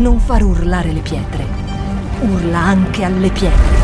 [0.00, 1.44] non far urlare le pietre.
[2.22, 3.78] Urla anche alle pietre.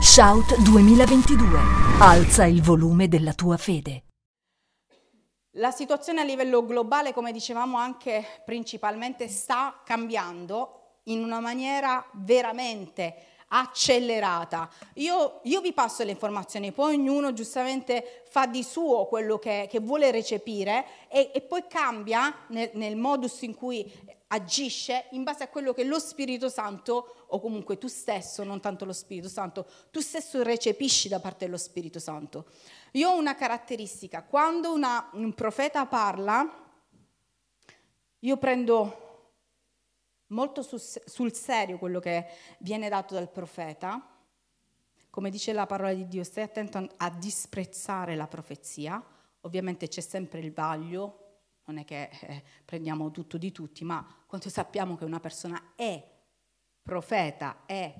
[0.00, 1.58] Shout 2022.
[2.00, 4.02] Alza il volume della tua fede.
[5.52, 13.27] La situazione a livello globale, come dicevamo anche principalmente, sta cambiando in una maniera veramente
[13.48, 14.68] accelerata.
[14.94, 19.80] Io, io, vi passo le informazioni, poi ognuno giustamente fa di suo quello che, che
[19.80, 23.90] vuole recepire e, e, poi cambia nel, nel modus in cui
[24.28, 28.84] agisce in base a quello che lo Spirito Santo, o comunque tu stesso, non tanto
[28.84, 32.46] lo Spirito Santo, tu stesso recepisci da parte dello Spirito Santo.
[32.92, 36.66] Io ho una caratteristica, quando una, un profeta parla,
[38.20, 39.07] io prendo
[40.28, 42.26] molto sul, serio quello che
[42.58, 44.16] viene dato dal profeta.
[45.10, 49.02] Come dice la parola di Dio, stai attento a disprezzare la profezia.
[49.42, 54.48] Ovviamente c'è sempre il vaglio, non è che eh, prendiamo tutto di tutti, ma quando
[54.48, 56.02] sappiamo che una persona è
[56.82, 57.94] profeta, è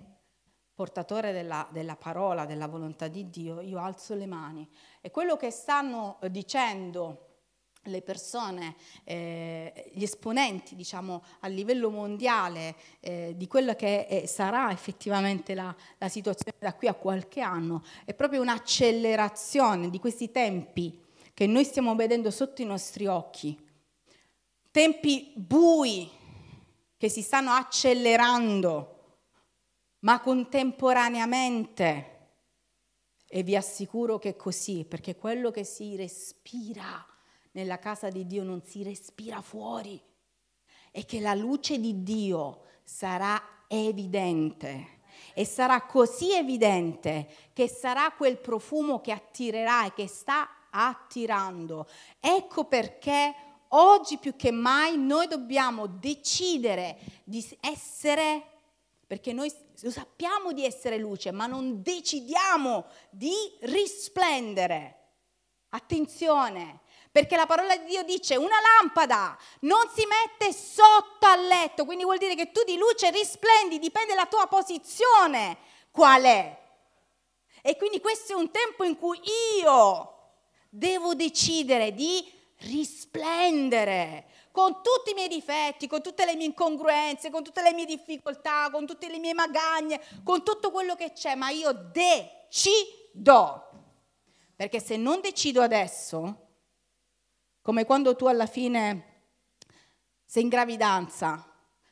[0.75, 4.69] portatore della, della, parola, della volontà di Dio, io alzo le mani.
[5.01, 7.28] E quello che stanno dicendo
[7.89, 14.71] le persone, eh, gli esponenti diciamo, a livello mondiale eh, di quella che è, sarà
[14.71, 21.05] effettivamente la, la, situazione da qui a qualche anno, è proprio un'accelerazione di questi tempi
[21.35, 23.57] che noi stiamo vedendo sotto i nostri occhi,
[24.71, 26.11] tempi bui
[26.97, 28.97] che si stanno accelerando,
[30.01, 32.17] ma contemporaneamente,
[33.29, 37.07] e vi assicuro che è così, perché quello che si respira,
[37.59, 40.01] nella casa di Dio non si respira fuori
[40.93, 45.01] e che la luce di Dio sarà evidente
[45.35, 51.89] e sarà così evidente che sarà quel profumo che attirerà e che sta attirando.
[52.21, 53.35] Ecco perché
[53.71, 58.45] oggi più che mai noi dobbiamo decidere di essere,
[59.05, 64.95] perché noi lo sappiamo di essere luce, ma non decidiamo di risplendere.
[65.71, 66.81] Attenzione,
[67.19, 72.05] perché la parola di Dio dice una lampada non si mette sotto al letto, quindi
[72.05, 75.57] vuol dire che tu di luce risplendi, dipende dalla tua posizione
[75.91, 76.57] qual è.
[77.61, 79.21] E quindi questo è un tempo in cui
[79.61, 80.37] io
[80.69, 82.25] devo decidere di
[82.59, 87.85] risplendere con tutti i miei difetti, con tutte le mie incongruenze, con tutte le mie
[87.85, 93.71] difficoltà, con tutte le mie magagne, con tutto quello che c'è, ma io decido.
[94.55, 96.47] Perché se non decido adesso,
[97.69, 99.27] come quando tu alla fine
[100.25, 101.47] sei in gravidanza,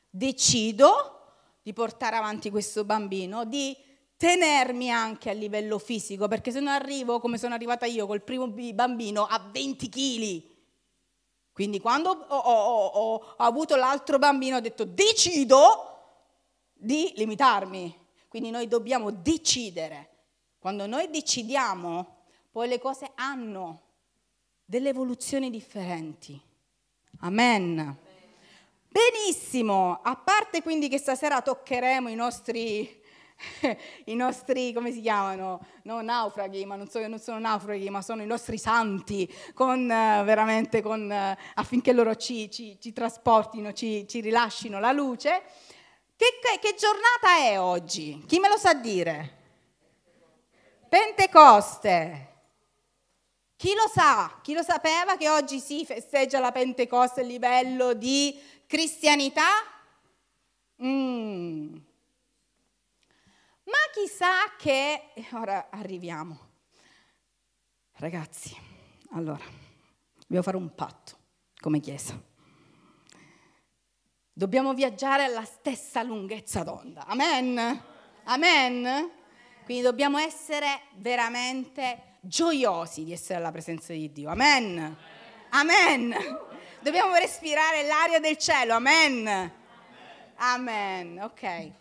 [0.08, 3.76] decido di portare avanti questo bambino, di
[4.16, 8.48] tenermi anche a livello fisico, perché se non arrivo come sono arrivata io col primo
[8.48, 10.42] bambino a 20 kg.
[11.52, 16.22] Quindi quando ho, ho, ho, ho avuto l'altro bambino ho detto decido
[16.72, 17.94] di limitarmi.
[18.28, 20.08] Quindi noi dobbiamo decidere.
[20.58, 23.85] Quando noi decidiamo, poi le cose hanno
[24.66, 26.38] delle evoluzioni differenti.
[27.20, 27.96] Amen.
[28.88, 33.00] Benissimo, a parte quindi che stasera toccheremo i nostri,
[34.06, 35.64] i nostri come si chiamano?
[35.82, 40.24] No, naufraghi, ma non, so, non sono naufraghi, ma sono i nostri santi, con, uh,
[40.24, 45.42] veramente con, uh, affinché loro ci, ci, ci trasportino, ci, ci, rilascino la luce.
[46.16, 48.24] Che, che, che giornata è oggi?
[48.26, 49.34] Chi me lo sa dire?
[50.88, 52.35] Pentecoste.
[53.56, 54.38] Chi lo sa?
[54.42, 59.48] Chi lo sapeva che oggi si festeggia la Pentecoste a livello di cristianità?
[60.82, 61.74] Mm.
[63.64, 65.08] Ma chissà che...
[65.32, 66.38] Ora arriviamo.
[67.92, 68.54] Ragazzi,
[69.12, 69.44] allora,
[70.18, 71.16] dobbiamo fare un patto
[71.58, 72.22] come Chiesa.
[74.34, 77.06] Dobbiamo viaggiare alla stessa lunghezza d'onda.
[77.06, 77.82] Amen?
[78.24, 79.10] Amen?
[79.64, 84.30] Quindi dobbiamo essere veramente gioiosi di essere alla presenza di Dio.
[84.30, 84.96] Amen.
[85.50, 86.14] Amen.
[86.80, 88.74] Dobbiamo respirare l'aria del cielo.
[88.74, 89.52] Amen.
[90.36, 91.18] Amen.
[91.20, 91.72] Ok.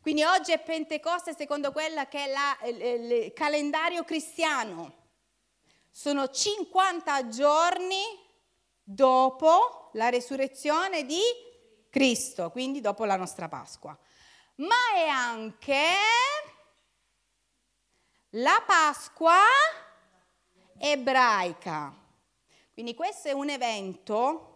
[0.00, 5.02] Quindi oggi è Pentecoste secondo quella che è la, il, il calendario cristiano.
[5.90, 8.02] Sono 50 giorni
[8.82, 11.20] dopo la resurrezione di
[11.88, 13.96] Cristo, quindi dopo la nostra Pasqua.
[14.56, 15.82] Ma è anche
[18.30, 19.38] la Pasqua
[20.78, 21.94] ebraica.
[22.72, 24.50] Quindi questo è un evento,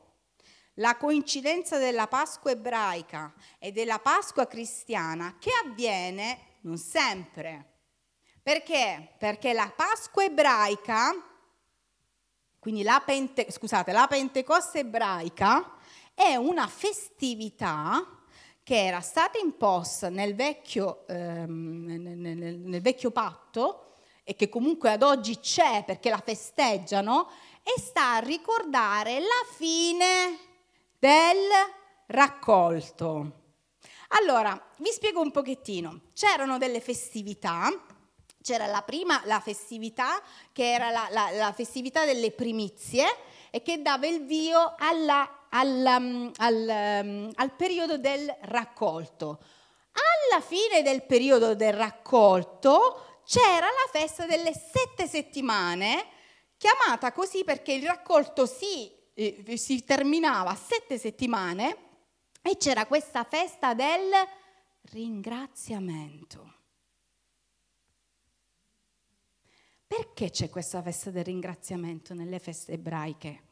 [0.74, 7.76] la coincidenza della Pasqua ebraica e della Pasqua cristiana, che avviene non sempre.
[8.42, 9.14] Perché?
[9.18, 11.12] Perché la Pasqua ebraica,
[12.58, 15.76] quindi la, Pente, scusate, la Pentecoste ebraica,
[16.14, 18.04] è una festività
[18.62, 23.87] che era stata imposta nel vecchio, ehm, nel, nel, nel vecchio patto
[24.28, 27.30] e che comunque ad oggi c'è perché la festeggiano,
[27.62, 30.38] e sta a ricordare la fine
[30.98, 31.48] del
[32.08, 33.32] raccolto.
[34.08, 36.00] Allora, vi spiego un pochettino.
[36.12, 37.70] C'erano delle festività,
[38.42, 40.20] c'era la prima, la festività,
[40.52, 43.06] che era la, la, la festività delle primizie
[43.48, 45.94] e che dava il vio alla, alla,
[46.36, 49.38] al, um, al periodo del raccolto.
[50.30, 56.06] Alla fine del periodo del raccolto c'era la festa delle sette settimane,
[56.56, 61.76] chiamata così perché il raccolto si, eh, si terminava a sette settimane
[62.40, 64.10] e c'era questa festa del
[64.92, 66.54] ringraziamento.
[69.86, 73.42] Perché c'è questa festa del ringraziamento nelle feste ebraiche?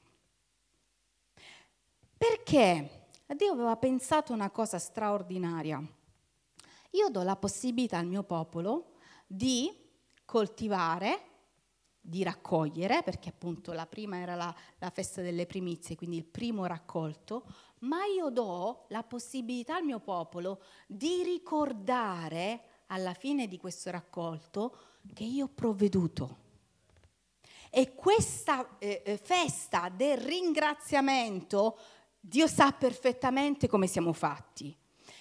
[2.17, 5.85] Perché Dio aveva pensato una cosa straordinaria.
[6.93, 8.95] Io do la possibilità al mio popolo
[9.27, 9.75] di
[10.25, 11.23] coltivare,
[12.01, 16.67] di raccogliere, perché appunto la prima era la, la, festa delle primizie, quindi il primo
[16.67, 17.45] raccolto,
[17.81, 24.79] ma io do la possibilità al mio popolo di ricordare alla fine di questo raccolto
[25.13, 26.45] che io ho provveduto.
[27.71, 31.77] E questa eh, eh festa del ringraziamento
[32.29, 34.77] Dio sa perfettamente come siamo fatti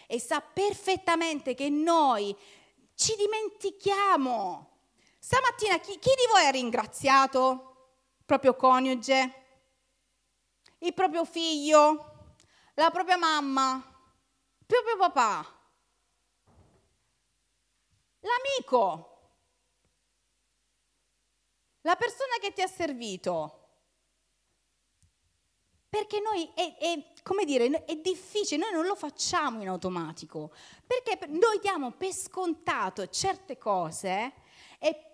[0.07, 2.35] e sa perfettamente che noi
[2.95, 4.71] ci dimentichiamo.
[5.19, 7.73] Stamattina chi, chi di voi ha ringraziato?
[8.17, 9.45] Il proprio coniuge,
[10.79, 12.33] il proprio figlio,
[12.73, 13.75] la propria mamma,
[14.57, 15.45] il proprio papà,
[18.19, 19.09] l'amico,
[21.81, 23.64] la persona che ti ha servito?
[25.95, 30.51] Perché noi è, è, come dire, è difficile, noi non lo facciamo in automatico,
[30.85, 34.33] perché noi diamo per scontato certe cose
[34.77, 35.13] e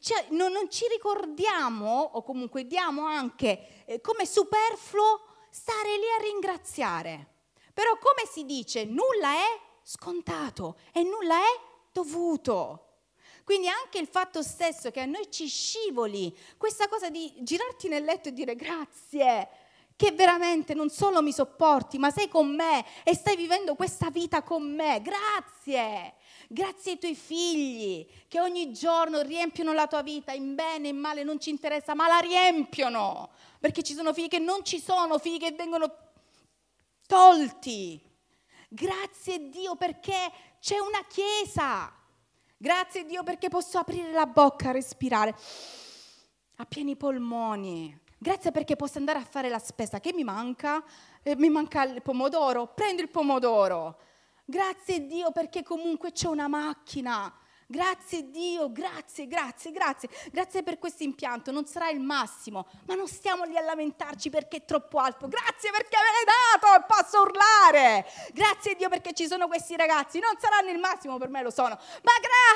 [0.00, 5.20] cioè, non, non, ci ricordiamo o comunque diamo anche eh, come superfluo
[5.50, 7.28] stare lì a ringraziare.
[7.72, 11.60] Però come si dice, nulla è scontato e nulla è
[11.92, 12.88] dovuto.
[13.44, 18.02] Quindi anche il fatto stesso che a noi ci scivoli questa cosa di girarti nel
[18.02, 19.48] letto e dire grazie,
[20.02, 24.42] che veramente non solo mi sopporti, ma sei con me e stai vivendo questa vita
[24.42, 25.00] con me.
[25.00, 26.14] Grazie.
[26.48, 30.96] Grazie ai tuoi figli che ogni giorno riempiono la tua vita in bene e in
[30.96, 33.30] male, non ci interessa, ma la riempiono.
[33.60, 35.94] Perché ci sono figli che non ci sono, figli che vengono
[37.06, 38.02] tolti.
[38.68, 41.92] Grazie Dio perché c'è una chiesa.
[42.56, 45.32] Grazie Dio perché posso aprire la bocca, respirare
[46.56, 48.00] a pieni polmoni.
[48.22, 49.98] Grazie perché posso andare a fare la spesa.
[49.98, 50.80] Che mi manca?
[51.24, 52.68] Eh, mi manca il pomodoro.
[52.68, 53.98] Prendo il pomodoro.
[54.44, 57.34] Grazie Dio perché comunque c'è una macchina.
[57.66, 60.08] Grazie Dio, grazie, grazie, grazie.
[60.30, 61.50] Grazie per questo impianto.
[61.50, 65.26] Non sarà il massimo, ma non stiamo lì a lamentarci perché è troppo alto.
[65.26, 68.06] Grazie perché me l'hai dato e posso urlare.
[68.32, 70.20] Grazie Dio perché ci sono questi ragazzi.
[70.20, 72.12] Non saranno il massimo, per me lo sono, ma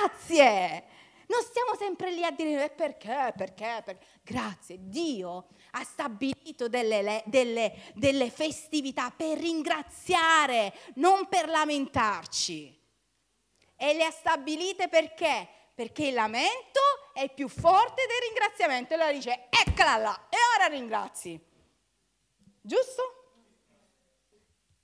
[0.07, 1.06] grazie.
[1.29, 4.07] Non stiamo sempre lì a dire perché, perché, perché.
[4.23, 12.81] Grazie, Dio ha stabilito delle, delle, delle festività per ringraziare, non per lamentarci.
[13.75, 15.49] E le ha stabilite perché?
[15.75, 16.81] Perché il lamento
[17.13, 18.93] è più forte del ringraziamento.
[18.93, 21.39] E allora dice, eccola là, e ora ringrazi.
[22.61, 23.03] Giusto?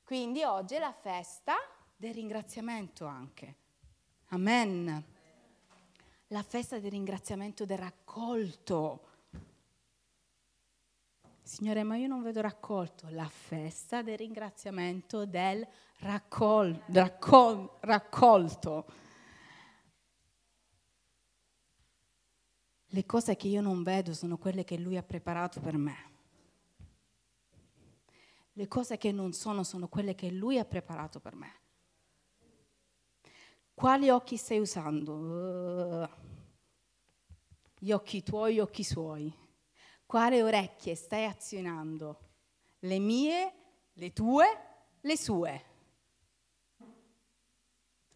[0.04, 1.54] Quindi oggi è la festa
[1.96, 3.54] del ringraziamento anche.
[4.30, 5.11] Amen
[6.32, 9.08] la festa del ringraziamento del raccolto.
[11.42, 13.06] Signore, ma io non vedo raccolto.
[13.10, 15.66] La festa del ringraziamento del
[15.98, 18.86] raccol- raccol- raccolto.
[22.86, 26.10] Le cose che io non vedo sono quelle che Lui ha preparato per me.
[28.52, 31.61] Le cose che non sono sono quelle che Lui ha preparato per me.
[33.82, 36.08] Quali occhi stai usando?
[37.80, 39.34] Gli occhi tuoi, gli occhi suoi.
[40.06, 42.20] Quale orecchie stai azionando?
[42.78, 43.52] Le mie,
[43.94, 44.46] le tue,
[45.00, 45.64] le sue.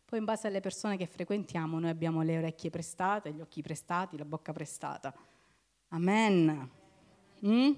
[0.04, 4.16] Poi in base alle persone che frequentiamo noi abbiamo le orecchie prestate, gli occhi prestati,
[4.16, 5.12] la bocca prestata.
[5.88, 6.70] Amen.
[7.44, 7.72] Mm?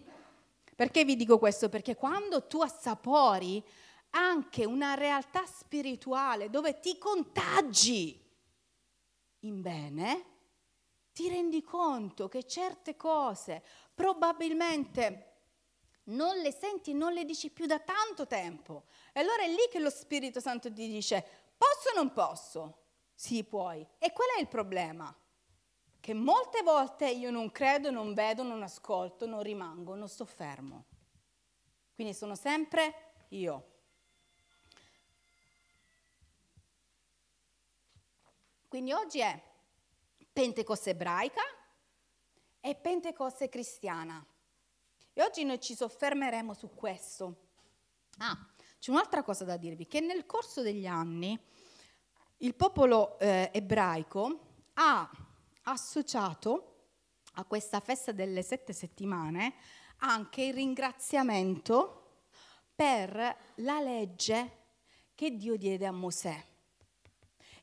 [0.76, 1.71] Perché vi dico questo?
[1.71, 3.64] Perché quando tu assapori
[4.10, 8.26] anche una realtà spirituale dove ti contagi,
[9.40, 10.24] in bene,
[11.12, 13.62] ti rendi conto che certe cose
[13.94, 15.24] probabilmente
[16.04, 18.84] non le senti, non le dici più da tanto tempo.
[19.12, 21.24] E allora è lì che lo Spirito Santo ti dice,
[21.56, 22.84] posso o non posso?
[23.14, 23.86] Sì, puoi.
[23.98, 25.14] E qual è il problema?
[26.00, 30.84] Che molte volte io non credo, non vedo, non ascolto, non rimango, non sto fermo.
[31.94, 33.77] Quindi sono sempre io.
[38.68, 39.42] Quindi oggi è
[40.30, 41.40] Pentecoste ebraica
[42.60, 44.25] e Pentecoste cristiana.
[45.14, 47.48] E oggi noi ci soffermeremo su questo.
[48.18, 48.37] Ah,
[48.78, 51.38] c'è un'altra cosa da dirvi, che nel corso degli anni
[52.38, 54.40] il popolo eh, ebraico
[54.75, 55.10] ha
[55.62, 56.90] associato
[57.34, 59.54] a questa festa delle sette settimane
[60.00, 62.20] anche il ringraziamento
[62.75, 64.56] per la legge
[65.14, 66.46] che Dio diede a Mosè.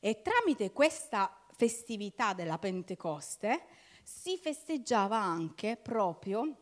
[0.05, 3.65] E tramite questa festività della Pentecoste
[4.03, 6.57] si festeggiava anche proprio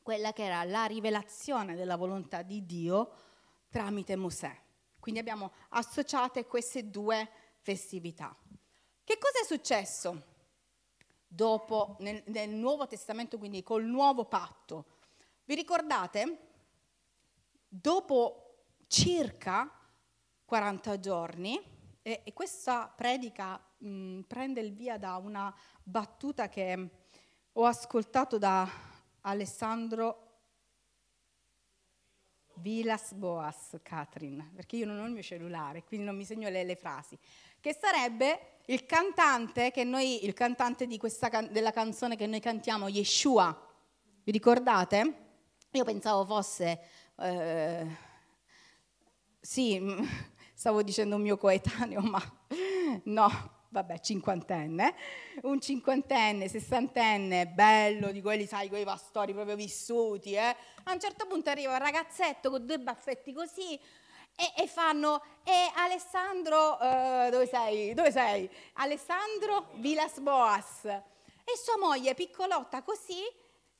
[0.00, 3.10] quella che era la rivelazione della volontà di Dio
[3.68, 4.56] tramite Mosè.
[5.00, 7.28] Quindi abbiamo associate queste due
[7.62, 8.32] festività.
[9.02, 10.22] Che cosa è successo
[11.26, 14.84] dopo nel, nel Nuovo Testamento, quindi col nuovo patto?
[15.46, 16.38] Vi ricordate?
[17.66, 19.68] Dopo circa
[20.44, 21.76] 40 giorni,
[22.08, 26.88] e, e questa predica mh, prende il via da una battuta che
[27.52, 28.66] ho ascoltato da
[29.20, 30.24] Alessandro
[32.54, 36.64] Vilas Boas, Catherine, perché io non ho il mio cellulare, quindi non mi segno le,
[36.64, 37.18] le frasi,
[37.60, 43.54] che sarebbe il cantante, noi, il cantante questa, della canzone che noi cantiamo, Yeshua.
[44.24, 45.26] Vi ricordate?
[45.72, 46.80] Io pensavo fosse...
[47.16, 47.86] Eh,
[49.40, 49.80] sì,
[50.58, 52.20] stavo dicendo un mio coetaneo, ma
[53.04, 53.28] no,
[53.68, 54.94] vabbè, cinquantenne,
[55.42, 60.56] un cinquantenne, sessantenne, bello, di quelli, sai, quei pastori proprio vissuti, eh?
[60.82, 65.70] A un certo punto arriva un ragazzetto con due baffetti così e, e fanno, e
[65.76, 67.94] Alessandro, uh, dove sei?
[67.94, 68.50] Dove sei?
[68.74, 70.86] Alessandro Vilas Boas.
[70.86, 73.22] E sua moglie, piccolotta così,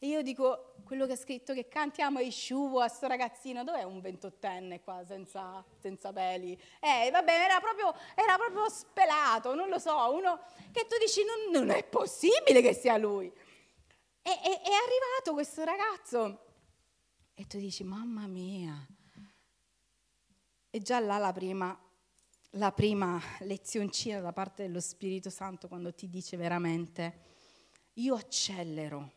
[0.00, 3.82] e io dico, quello che ha scritto che cantiamo i sciuvo a sto ragazzino, dov'è
[3.82, 6.52] un ventottenne qua senza, senza peli?
[6.78, 10.38] Eh, vabbè, era proprio, era proprio, spelato, non lo so, uno
[10.70, 13.26] che tu dici, non, non è possibile che sia lui.
[13.26, 16.46] E, e, è arrivato questo ragazzo
[17.34, 18.86] e tu dici, mamma mia.
[20.70, 21.76] E già là la prima,
[22.50, 27.26] la prima lezioncina da parte dello Spirito Santo quando ti dice veramente,
[27.94, 29.16] io accelero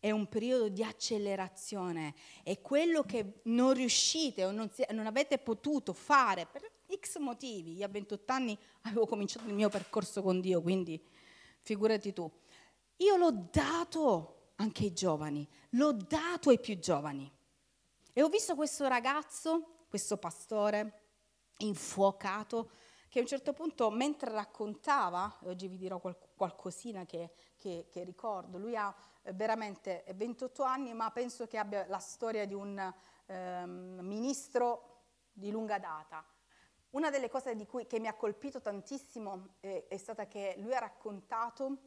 [0.00, 5.36] è un periodo di accelerazione, è quello che non riuscite o non, si, non, avete
[5.36, 7.76] potuto fare per x motivi.
[7.76, 11.00] Io a 28 anni avevo cominciato il mio percorso con Dio, quindi
[11.60, 12.28] figurati tu.
[12.96, 17.30] Io l'ho dato anche ai giovani, l'ho dato ai più giovani.
[18.12, 21.02] E ho visto questo ragazzo, questo pastore,
[21.58, 22.70] infuocato,
[23.10, 28.04] che a un certo punto, mentre raccontava, oggi vi dirò qual- qualcosina che, che, che
[28.04, 28.94] ricordo, lui ha
[29.34, 32.92] veramente 28 anni, ma penso che abbia la storia di un
[33.26, 36.24] ehm, ministro di lunga data.
[36.90, 40.80] Una delle cose cui, che mi ha colpito tantissimo eh, è stata che lui ha
[40.80, 41.78] raccontato,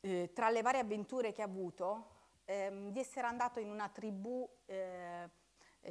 [0.00, 4.48] eh, tra le varie avventure che ha avuto, ehm, di essere andato in una tribù,
[4.64, 5.28] eh,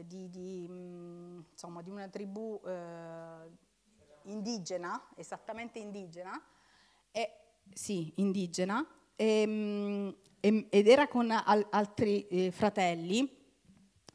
[0.03, 3.51] di, di, mh, mm, insomma, di, una tribù eh,
[4.23, 6.41] indigena, esattamente indigena,
[7.11, 7.31] e,
[7.73, 8.85] sì, indigena,
[9.19, 13.37] e, ehm, ed era con al, altri eh, fratelli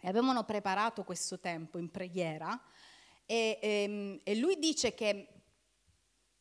[0.00, 2.58] e avevano preparato questo tempo in preghiera
[3.26, 5.28] e, e, ehm, e lui dice che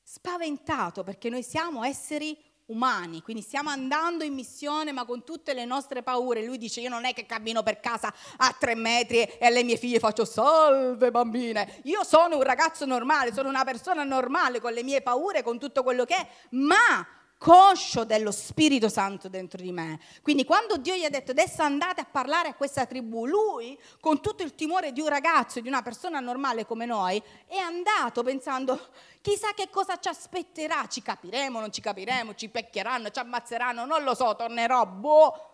[0.01, 5.65] spaventato perché noi siamo esseri umani, quindi stiamo andando in missione ma con tutte le
[5.65, 6.46] nostre paure.
[6.46, 9.75] Lui dice io non è che cammino per casa a tre metri e alle mie
[9.75, 14.84] figlie faccio salve bambine, io sono un ragazzo normale, sono una persona normale con le
[14.84, 17.05] mie paure, con tutto quello che è, ma
[17.44, 20.00] conscio dello Spirito Santo dentro di me.
[20.22, 24.22] Quindi quando Dio gli ha detto adesso andate a parlare a questa tribù, lui con
[24.22, 28.80] tutto il timore di un ragazzo, di una persona normale come noi, è andato pensando
[29.20, 34.04] chissà che cosa ci aspetterà, ci capiremo, non ci capiremo, ci pecchieranno, ci ammazzeranno, non
[34.04, 35.50] lo so, tornerò, boh.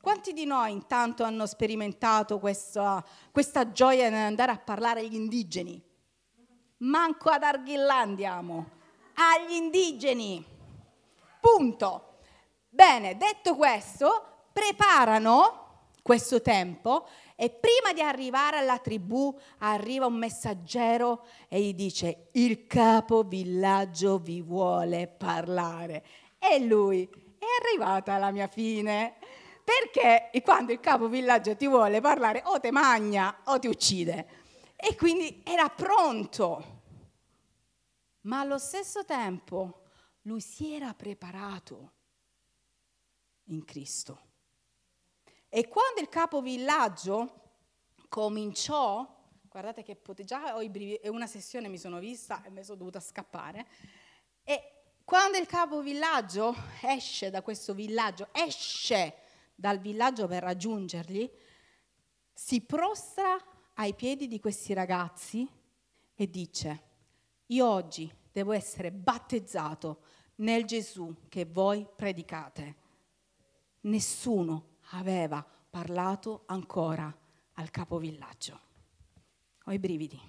[0.00, 5.82] Quanti di noi intanto hanno sperimentato questa, questa gioia nell'andare a parlare agli indigeni?
[6.76, 8.68] Manco ad Arghillà andiamo,
[9.14, 10.52] agli indigeni.
[11.44, 12.20] Punto.
[12.70, 21.26] Bene, detto questo, preparano questo tempo e prima di arrivare alla tribù arriva un messaggero
[21.48, 26.02] e gli dice il capo villaggio vi vuole parlare.
[26.38, 27.06] E lui
[27.38, 29.16] è arrivata la mia fine.
[29.62, 34.28] Perché quando il capo villaggio ti vuole parlare o ti magna o ti uccide.
[34.76, 36.80] E quindi era pronto.
[38.22, 39.82] Ma allo stesso tempo
[40.24, 41.92] lui si era preparato
[43.44, 44.32] in Cristo.
[45.48, 47.42] E quando il capo villaggio
[48.08, 49.06] cominciò,
[49.48, 52.78] guardate che pote, già ho i brividi, una sessione mi sono vista e mi sono
[52.78, 53.66] dovuta scappare,
[54.42, 54.72] e
[55.04, 59.14] quando il capo villaggio esce da questo villaggio, esce
[59.54, 61.30] dal villaggio per raggiungerli,
[62.32, 63.36] si prostra
[63.74, 65.48] ai piedi di questi ragazzi
[66.14, 66.82] e dice,
[67.46, 70.02] io oggi devo essere battezzato
[70.36, 72.76] nel Gesù che voi predicate.
[73.82, 77.16] Nessuno aveva parlato ancora
[77.52, 78.60] al capovillaggio.
[79.66, 80.20] Ho i brividi.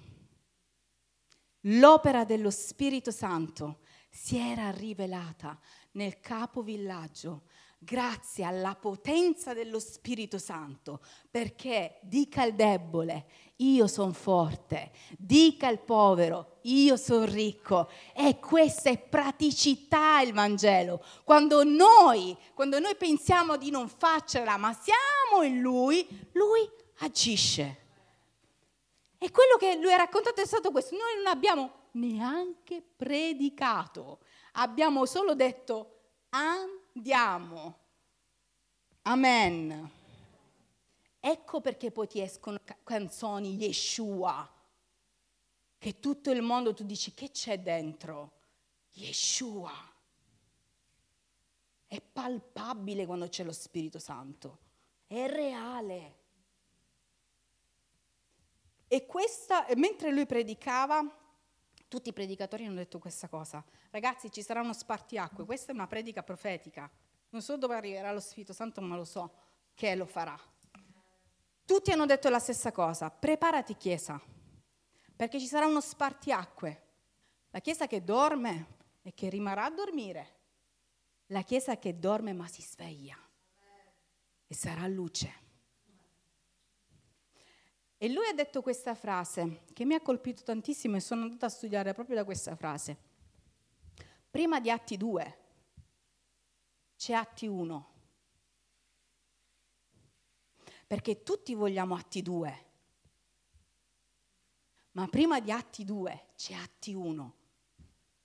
[1.62, 5.58] L'opera dello Spirito Santo si era rivelata
[5.92, 7.42] nel capovillaggio
[7.86, 11.00] grazie alla potenza dello Spirito Santo,
[11.30, 13.26] perché dica il debole,
[13.58, 17.88] io sono forte, dica il povero, io sono ricco.
[18.12, 21.02] E questa è praticità il Vangelo.
[21.22, 27.84] Quando noi, quando noi pensiamo di non farcela, ma siamo in Lui, Lui agisce.
[29.16, 34.18] E quello che lui ha raccontato è stato questo, noi non abbiamo neanche predicato,
[34.54, 35.92] abbiamo solo detto
[36.96, 37.78] andiamo.
[39.02, 39.90] Amen.
[41.20, 44.48] Ecco perché poi ti escono canzoni Yeshua,
[45.78, 48.32] che tutto il mondo tu dici che c'è dentro?
[48.92, 49.72] Yeshua.
[51.86, 54.58] È palpabile quando c'è lo Spirito Santo,
[55.06, 56.14] è reale.
[58.88, 61.04] E questa, mentre lui predicava,
[61.88, 63.64] tutti i predicatori hanno detto questa cosa.
[63.90, 66.90] Ragazzi, ci sarà uno spartiacque, questa è una predica profetica.
[67.30, 69.32] Non so dove arriverà lo Spirito Santo, ma lo so
[69.74, 70.38] che lo farà.
[71.64, 73.10] Tutti hanno detto la stessa cosa.
[73.10, 74.20] Preparati Chiesa,
[75.14, 76.82] perché ci sarà uno spartiacque.
[77.50, 80.34] La Chiesa che dorme e che rimarrà a dormire.
[81.26, 83.16] La Chiesa che dorme ma si sveglia
[84.46, 85.45] e sarà luce.
[87.98, 91.50] E lui ha detto questa frase che mi ha colpito tantissimo e sono andata a
[91.50, 92.96] studiare proprio da questa frase.
[94.30, 95.38] Prima di Atti 2
[96.96, 97.94] c'è Atti 1.
[100.86, 102.64] Perché tutti vogliamo Atti 2.
[104.92, 107.34] Ma prima di Atti 2 c'è Atti 1.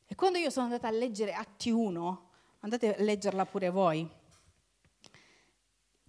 [0.05, 2.29] E quando io sono andata a leggere Atti 1,
[2.59, 4.09] andate a leggerla pure voi,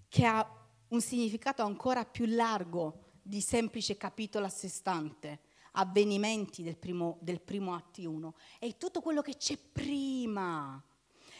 [0.08, 0.44] che ha
[0.88, 5.40] un significato ancora più largo di semplice capitolo a sé stante,
[5.72, 10.82] avvenimenti del primo, del primo Atti 1, è tutto quello che c'è prima.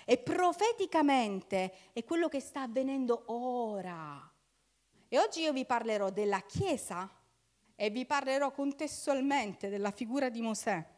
[0.05, 4.31] E profeticamente è quello che sta avvenendo ora.
[5.09, 7.11] E oggi io vi parlerò della Chiesa
[7.75, 10.91] e vi parlerò contestualmente della figura di Mosè.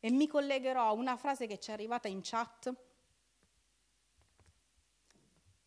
[0.00, 2.74] E mi collegherò a una frase che ci è arrivata in chat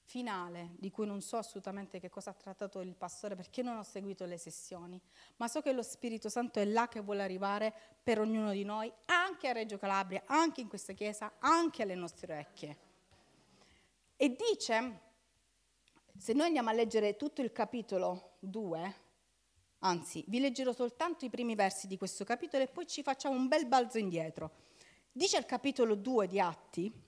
[0.07, 3.83] finale, di cui non so assolutamente che cosa ha trattato il pastore perché non ho
[3.83, 4.99] seguito le sessioni,
[5.35, 8.91] ma so che lo Spirito Santo è là che vuole arrivare per ognuno di noi,
[9.05, 12.77] anche a Reggio Calabria, anche in questa chiesa, anche alle nostre orecchie.
[14.15, 15.01] E dice,
[16.17, 18.95] se noi andiamo a leggere tutto il capitolo 2,
[19.79, 23.49] anzi vi leggerò soltanto i primi versi di questo capitolo e poi ci facciamo un
[23.49, 24.51] bel balzo indietro.
[25.11, 27.05] Dice il capitolo 2 di Atti,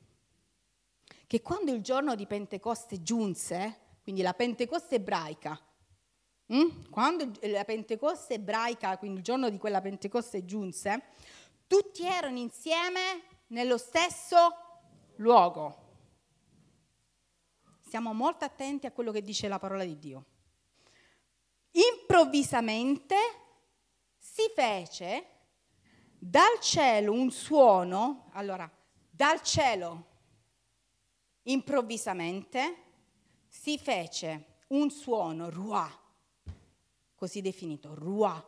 [1.30, 5.62] che quando il giorno di Pentecoste giunse, quindi la Pentecoste ebraica,
[6.48, 6.90] hm?
[6.90, 11.04] quando la Pentecoste ebraica, quindi il giorno di quella Pentecoste giunse,
[11.68, 14.38] tutti erano insieme nello stesso
[15.18, 15.78] luogo.
[17.82, 20.26] Stiamo molto attenti a quello che dice la parola di Dio.
[21.74, 23.16] Improvvisamente
[24.18, 25.28] si fece
[26.18, 28.68] dal cielo un suono, allora,
[29.12, 30.09] dal cielo
[31.44, 32.76] improvvisamente
[33.48, 35.90] si fece un suono, ruà,
[37.16, 38.44] così definito, ruà,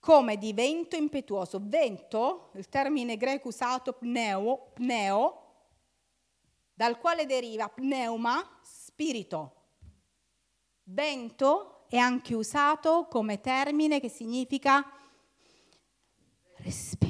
[0.00, 1.60] come di vento impetuoso.
[1.62, 5.36] Vento, il termine greco usato pneo, pneo
[6.74, 9.54] dal quale deriva pneuma, spirito.
[10.84, 14.84] Vento è anche usato come termine che significa
[16.56, 17.09] respiro.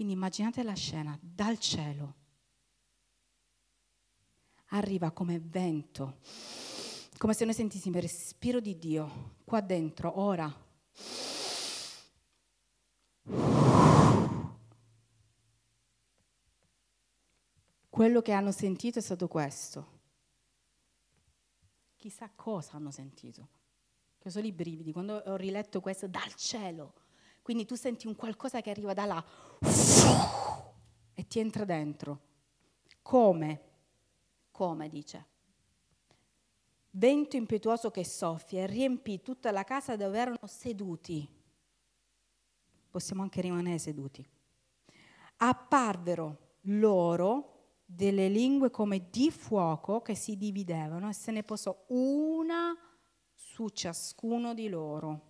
[0.00, 2.14] Quindi immaginate la scena dal cielo.
[4.68, 6.20] arriva come vento,
[7.18, 10.50] come se noi sentissimo il respiro di Dio qua dentro, ora.
[17.90, 20.00] Quello che hanno sentito è stato questo.
[21.96, 23.48] Chissà cosa hanno sentito.
[24.16, 26.94] Che sono i brividi quando ho riletto questo dal cielo.
[27.50, 29.24] Quindi tu senti un qualcosa che arriva da là
[31.12, 32.20] e ti entra dentro.
[33.02, 33.60] Come?
[34.52, 35.26] Come dice?
[36.90, 41.28] Vento impetuoso che soffia e riempì tutta la casa dove erano seduti.
[42.88, 44.24] Possiamo anche rimanere seduti.
[45.38, 52.76] Apparvero loro delle lingue come di fuoco che si dividevano e se ne posò una
[53.34, 55.29] su ciascuno di loro.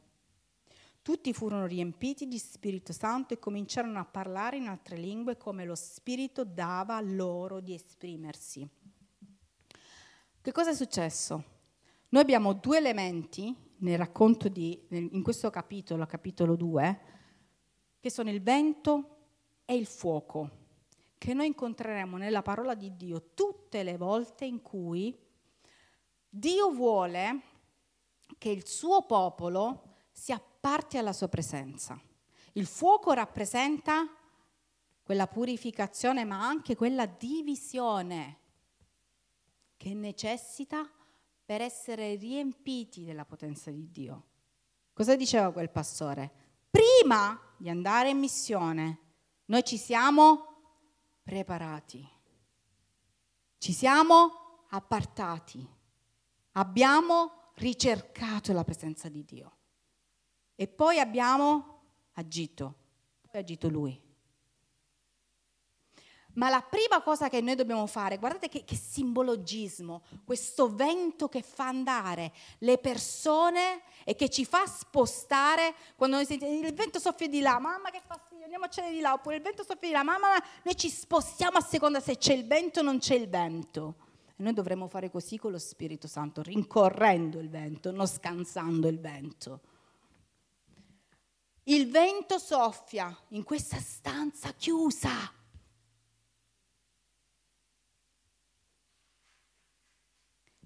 [1.03, 5.75] Tutti furono riempiti di Spirito Santo e cominciarono a parlare in altre lingue come lo
[5.75, 8.69] Spirito dava loro di esprimersi.
[10.43, 11.45] Che cosa è successo?
[12.09, 17.01] Noi abbiamo due elementi nel racconto di, in questo capitolo, capitolo 2,
[18.01, 19.17] che sono il vento
[19.65, 20.59] e il fuoco
[21.21, 25.15] che noi incontreremo nella parola di Dio tutte le volte in cui
[26.27, 27.41] Dio vuole
[28.39, 31.99] che il suo popolo si apparti alla sua presenza.
[32.53, 34.07] Il fuoco rappresenta
[35.03, 38.39] quella purificazione, ma anche quella divisione
[39.79, 40.87] che necessita
[41.47, 44.27] per essere riempiti della potenza di Dio.
[44.93, 46.31] Cosa diceva quel pastore?
[46.71, 48.99] Prima di andare in missione,
[49.47, 50.45] noi ci siamo
[51.23, 52.07] preparati.
[53.57, 55.67] Ci siamo appartati.
[56.53, 59.55] Abbiamo ricercato la presenza di Dio.
[60.61, 62.75] E poi abbiamo agito.
[63.23, 63.99] Poi ha agito Lui.
[66.35, 71.41] Ma la prima cosa che noi dobbiamo fare, guardate che, che, simbologismo, questo vento che
[71.41, 77.27] fa andare le persone e che ci fa spostare quando noi sentiamo il vento soffia
[77.27, 80.29] di là, mamma che fastidio, andiamocene di là, oppure il vento soffia di là, mamma,
[80.63, 83.95] noi ci spostiamo a seconda se c'è il vento o non c'è il vento.
[84.37, 89.01] E noi dovremmo fare così con lo Spirito Santo, rincorrendo il vento, non scansando il
[89.01, 89.61] vento.
[91.65, 95.39] Il vento soffia in questa stanza chiusa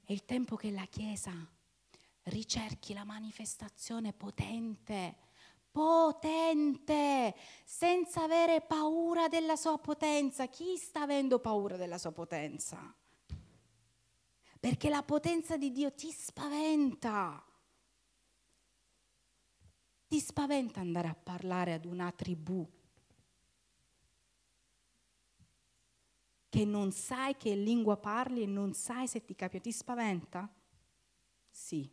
[0.07, 1.33] È il tempo che la Chiesa
[2.25, 5.17] ricerchi la manifestazione potente,
[5.71, 10.47] potente, senza avere paura della sua potenza.
[10.49, 12.95] Chi sta avendo paura della sua potenza?
[14.61, 17.43] Perché la potenza di Dio ti spaventa.
[20.15, 22.65] Ti spaventa andare a parlare ad una tribù
[26.49, 30.49] che non sai che lingua parli e non sai se ti capisce, ti spaventa?
[31.51, 31.91] Sì.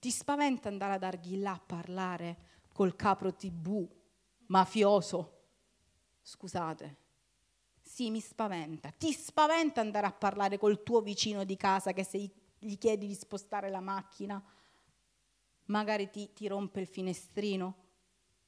[0.00, 2.38] Ti spaventa andare ad Arghillà a parlare
[2.72, 3.88] col capro tv
[4.46, 5.42] mafioso?
[6.22, 6.96] Scusate.
[7.80, 8.90] Sì, mi spaventa.
[8.90, 12.18] Ti spaventa andare a parlare col tuo vicino di casa che se
[12.58, 14.42] gli chiedi di spostare la macchina,
[15.66, 17.82] magari ti, ti rompe il finestrino?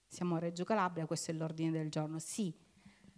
[0.07, 2.19] Siamo a Reggio Calabria, questo è l'ordine del giorno.
[2.19, 2.55] Sì,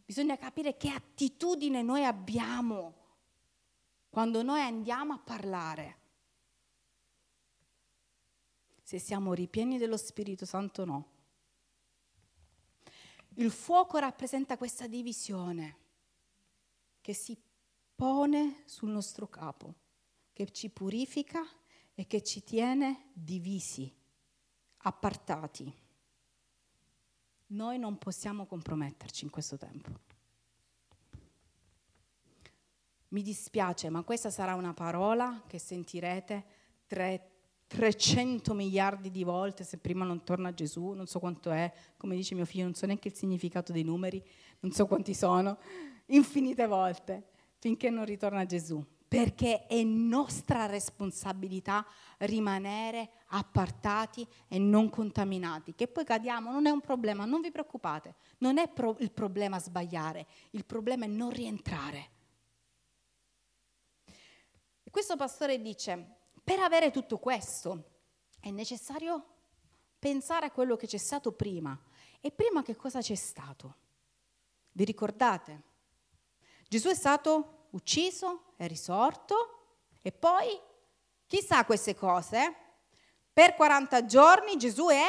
[0.08, 2.94] Bisogna capire che attitudine noi abbiamo
[4.08, 5.96] quando noi andiamo a parlare.
[8.82, 11.08] Se siamo ripieni dello Spirito Santo o no.
[13.34, 15.76] Il fuoco rappresenta questa divisione
[17.02, 17.37] che si
[17.94, 19.74] pone sul nostro capo,
[20.32, 21.46] che ci purifica
[21.98, 23.92] e che ci tiene divisi,
[24.82, 25.74] appartati.
[27.46, 29.90] Noi non possiamo comprometterci in questo tempo.
[33.08, 36.44] Mi dispiace, ma questa sarà una parola che sentirete
[36.87, 37.30] tre,
[37.66, 42.37] 300 miliardi di volte se prima non torna Gesù, non so quanto è, come dice
[42.37, 44.24] mio figlio, non so neanche il significato dei numeri,
[44.61, 45.58] non so quanti sono,
[46.06, 51.87] infinite volte, finché non ritorna Gesù perché è nostra responsabilità
[52.18, 55.75] rimanere appartati e non contaminati.
[55.75, 59.59] Che poi cadiamo non è un problema, non vi preoccupate, non è pro- il problema
[59.59, 62.11] sbagliare, il problema è non rientrare.
[64.90, 67.85] Questo pastore dice, per avere tutto questo
[68.40, 69.25] è necessario
[69.99, 71.79] pensare a quello che c'è stato prima.
[72.21, 73.77] E prima che cosa c'è stato?
[74.73, 75.62] Vi ricordate?
[76.68, 79.59] Gesù è stato ucciso, è risorto.
[80.02, 80.59] E poi,
[81.26, 82.54] chissà queste cose,
[83.33, 85.07] per 40 giorni Gesù è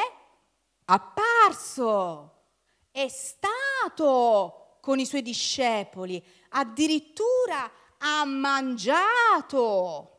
[0.84, 2.42] apparso,
[2.90, 10.18] è stato con i suoi discepoli, addirittura ha mangiato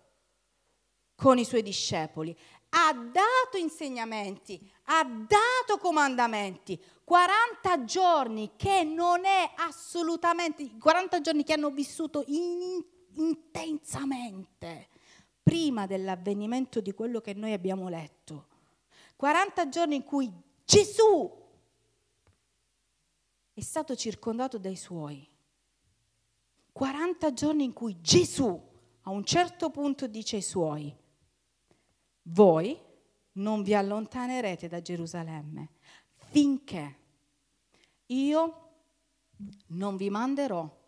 [1.15, 2.36] con i suoi discepoli,
[2.69, 6.80] ha dato insegnamenti, ha dato comandamenti.
[7.04, 12.84] 40 giorni che non è assolutamente, 40 giorni che hanno vissuto in,
[13.15, 14.89] intensamente
[15.41, 18.47] prima dell'avvenimento di quello che noi abbiamo letto.
[19.15, 20.32] 40 giorni in cui
[20.65, 21.39] Gesù
[23.54, 25.27] è stato circondato dai suoi.
[26.73, 28.69] 40 giorni in cui Gesù
[29.04, 30.95] a un certo punto dice ai suoi,
[32.23, 32.89] voi
[33.34, 35.70] non vi allontanerete da Gerusalemme
[36.13, 36.98] finché
[38.08, 38.70] io
[39.67, 40.80] non vi manderò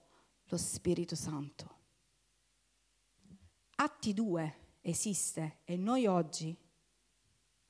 [0.45, 1.71] lo Spirito Santo.
[3.75, 6.56] Atti 2 esiste e noi oggi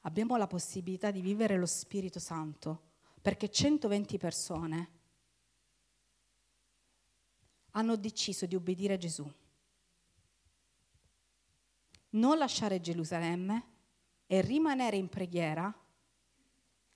[0.02, 4.92] abbiamo la possibilità di vivere lo Spirito Santo perché 120 persone
[7.72, 9.32] hanno deciso di obbedire a Gesù.
[12.10, 13.73] Non lasciare Gerusalemme
[14.26, 15.74] e rimanere in preghiera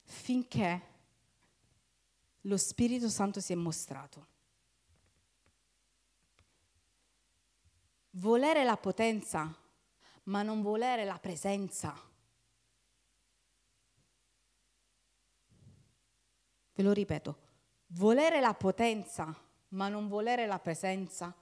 [0.03, 0.81] finché
[2.41, 4.27] lo Spirito Santo si è mostrato.
[8.11, 9.53] Volere la potenza,
[10.23, 11.95] ma non volere la presenza.
[16.73, 17.37] Ve lo ripeto,
[17.87, 19.35] volere la potenza,
[19.69, 21.35] ma non volere la presenza,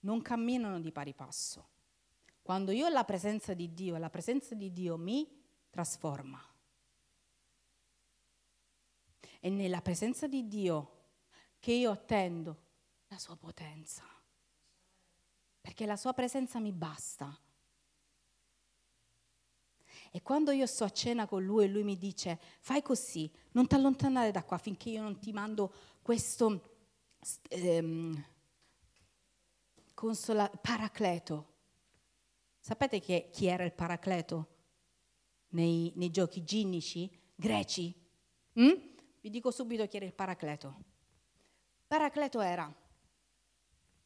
[0.00, 1.69] non camminano di pari passo.
[2.50, 5.24] Quando io ho la presenza di Dio e la presenza di Dio mi
[5.70, 6.44] trasforma.
[9.38, 11.02] È nella presenza di Dio
[11.60, 12.62] che io attendo
[13.06, 14.02] la sua potenza.
[15.60, 17.38] Perché la sua presenza mi basta.
[20.10, 23.68] E quando io sto a cena con lui e lui mi dice fai così, non
[23.68, 26.78] ti allontanare da qua finché io non ti mando questo
[27.48, 28.24] ehm,
[29.94, 31.49] consola- paracleto.
[32.70, 34.46] Sapete che, chi era il paracleto
[35.48, 37.92] nei, nei giochi ginnici greci?
[38.60, 38.70] Mm?
[39.20, 40.76] Vi dico subito chi era il Paracleto.
[41.88, 42.72] Paracleto era,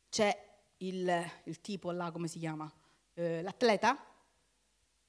[0.08, 2.72] c'è il, il tipo là, come si chiama?
[3.12, 4.02] Eh, l'atleta,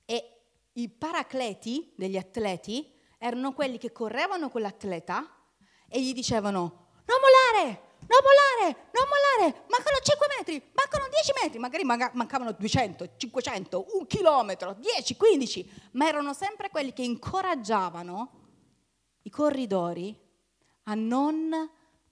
[0.04, 0.42] e
[0.74, 5.34] i paracleti degli atleti erano quelli che correvano con l'atleta
[5.88, 11.60] e gli dicevano non molare, non molare, non molare, mancano 5 metri, mancano 10 metri,
[11.60, 18.44] magari mancavano 200, 500, un chilometro, 10, 15, ma erano sempre quelli che incoraggiavano
[19.24, 20.18] i corridori
[20.84, 21.50] a non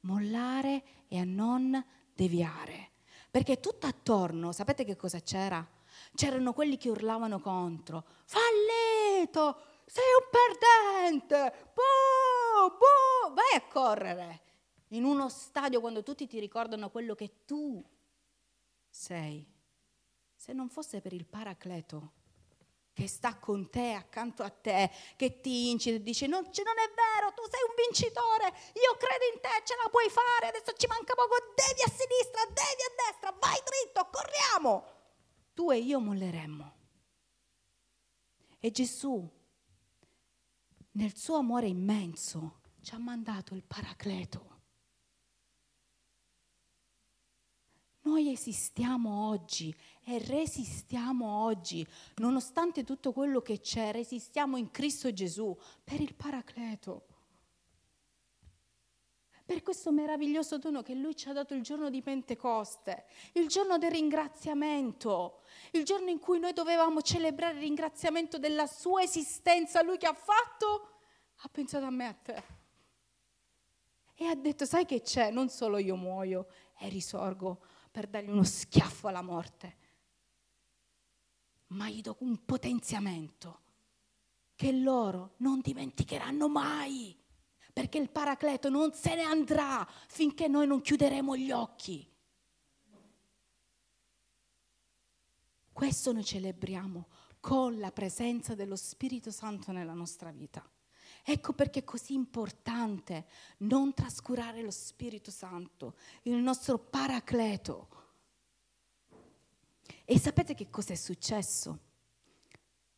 [0.02, 2.92] mollare e a non deviare.
[3.30, 5.66] Perché tutto attorno, sapete che cosa c'era?
[6.16, 8.04] C'erano quelli che urlavano contro.
[8.26, 9.72] Fallito!
[9.86, 11.72] Sei un perdente!
[11.74, 14.42] Boh, boh, vai a correre!
[14.94, 17.84] In uno stadio quando tutti ti ricordano quello che tu
[18.88, 19.46] sei.
[20.36, 22.12] Se non fosse per il Paracleto,
[22.94, 26.94] che sta con te, accanto a te, che ti incita e dice non, non è
[26.94, 30.86] vero, tu sei un vincitore, io credo in te, ce la puoi fare, adesso ci
[30.86, 34.86] manca poco, devi a sinistra, devi a destra, vai dritto, corriamo.
[35.56, 36.76] Tu e io molleremmo.
[38.60, 39.28] E Gesù,
[40.92, 44.53] nel suo amore immenso, ci ha mandato il Paracleto
[48.04, 55.58] Noi esistiamo oggi e resistiamo oggi, nonostante tutto quello che c'è, resistiamo in Cristo Gesù
[55.84, 57.06] per il Paracleto.
[59.46, 63.78] Per questo meraviglioso dono che Lui ci ha dato il giorno di Pentecoste, il giorno
[63.78, 69.98] del ringraziamento, il giorno in cui noi dovevamo celebrare il ringraziamento della Sua esistenza, Lui
[69.98, 70.90] che ha fatto,
[71.38, 72.44] ha pensato a me e a te.
[74.16, 75.32] E ha detto, sai che c'è?
[75.32, 77.60] Non solo io muoio e risorgo,
[77.94, 79.78] per dargli uno schiaffo alla morte,
[81.68, 83.60] ma gli do un potenziamento
[84.56, 87.16] che loro non dimenticheranno mai,
[87.72, 92.12] perché il Paracleto non se ne andrà finché noi non chiuderemo gli occhi.
[95.72, 97.08] Questo noi celebriamo
[97.40, 100.68] con la presenza dello Spirito Santo nella nostra vita.
[101.26, 103.28] Ecco perché è così importante
[103.60, 107.88] non trascurare lo Spirito Santo, il nostro paracleto.
[110.04, 111.92] E sapete che cosa è successo?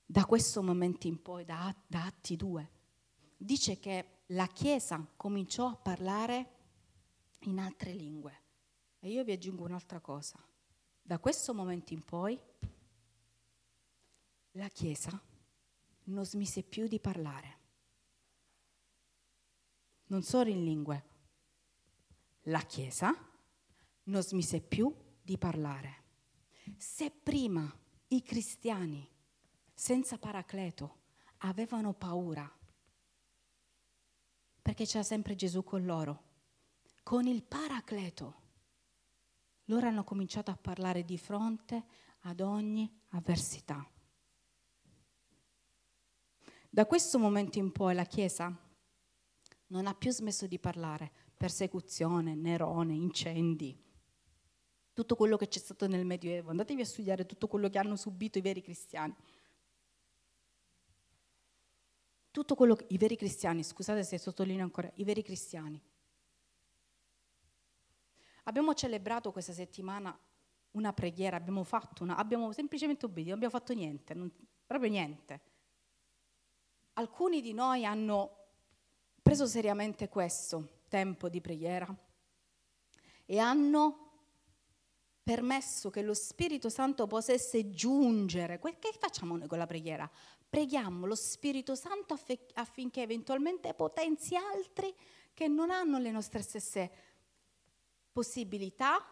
[0.04, 2.72] Da questo momento in poi, da, da Atti 2,
[3.38, 6.54] dice che la Chiesa cominciò a parlare
[7.42, 8.42] in altre lingue.
[9.02, 10.44] E io vi aggiungo un'altra cosa.
[11.00, 12.40] Da questo momento in poi
[14.54, 15.22] la Chiesa
[16.06, 17.64] non smise più di parlare
[20.08, 21.04] non solo in lingue.
[22.44, 23.13] La Chiesa
[24.04, 26.04] non smise più di parlare.
[26.78, 27.74] Se prima
[28.10, 29.08] i cristiani
[29.74, 31.04] senza paracleto
[31.39, 32.50] avevano paura,
[34.62, 36.24] perché c'era sempre Gesù con loro,
[37.04, 38.44] con il paracleto,
[39.65, 41.84] loro hanno cominciato a parlare di fronte
[42.22, 43.88] ad ogni avversità.
[46.70, 48.64] Da questo momento in poi la Chiesa
[49.67, 53.78] non ha più smesso di parlare, persecuzione, Nerone, incendi,
[54.95, 56.51] tutto quello che c'è stato nel Medioevo.
[56.51, 59.13] Andatevi a studiare tutto quello che hanno subito i veri cristiani.
[62.32, 65.82] Tutto quello che i veri cristiani, scusate se sottolineo ancora, i veri cristiani.
[68.43, 70.17] Abbiamo celebrato questa settimana
[70.71, 74.32] una preghiera, abbiamo fatto una, abbiamo semplicemente obbedito, non abbiamo fatto niente, non,
[74.65, 75.41] proprio niente.
[76.93, 78.44] Alcuni di noi hanno
[79.26, 81.92] preso seriamente questo tempo di preghiera
[83.26, 84.12] e hanno
[85.24, 88.60] permesso che lo Spirito Santo potesse giungere.
[88.60, 90.08] Che facciamo noi con la preghiera?
[90.48, 92.16] Preghiamo lo Spirito Santo
[92.54, 94.94] affinché eventualmente potenzi altri
[95.34, 96.92] che non hanno le nostre stesse
[98.12, 99.04] possibilità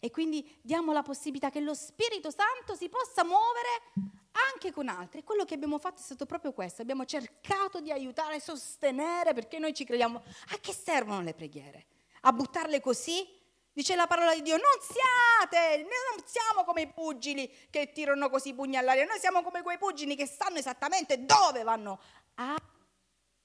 [0.00, 5.24] e quindi diamo la possibilità che lo Spirito Santo si possa muovere anche con altri.
[5.24, 9.74] quello che abbiamo fatto è stato proprio questo, abbiamo cercato di aiutare, sostenere, perché noi
[9.74, 10.22] ci crediamo.
[10.50, 11.86] A che servono le preghiere?
[12.22, 13.40] A buttarle così?
[13.74, 18.28] Dice la parola di Dio, non siate, noi non siamo come i pugili che tirano
[18.28, 21.98] così i pugni all'aria, noi siamo come quei pugili che sanno esattamente dove vanno
[22.34, 22.54] a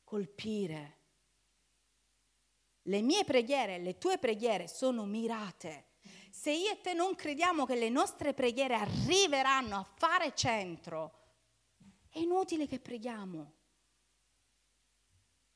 [0.03, 0.95] colpire.
[2.83, 5.85] Le mie preghiere, le tue preghiere sono mirate.
[6.39, 11.11] Se io e te non crediamo che le nostre preghiere arriveranno a fare centro,
[12.09, 13.53] è inutile che preghiamo.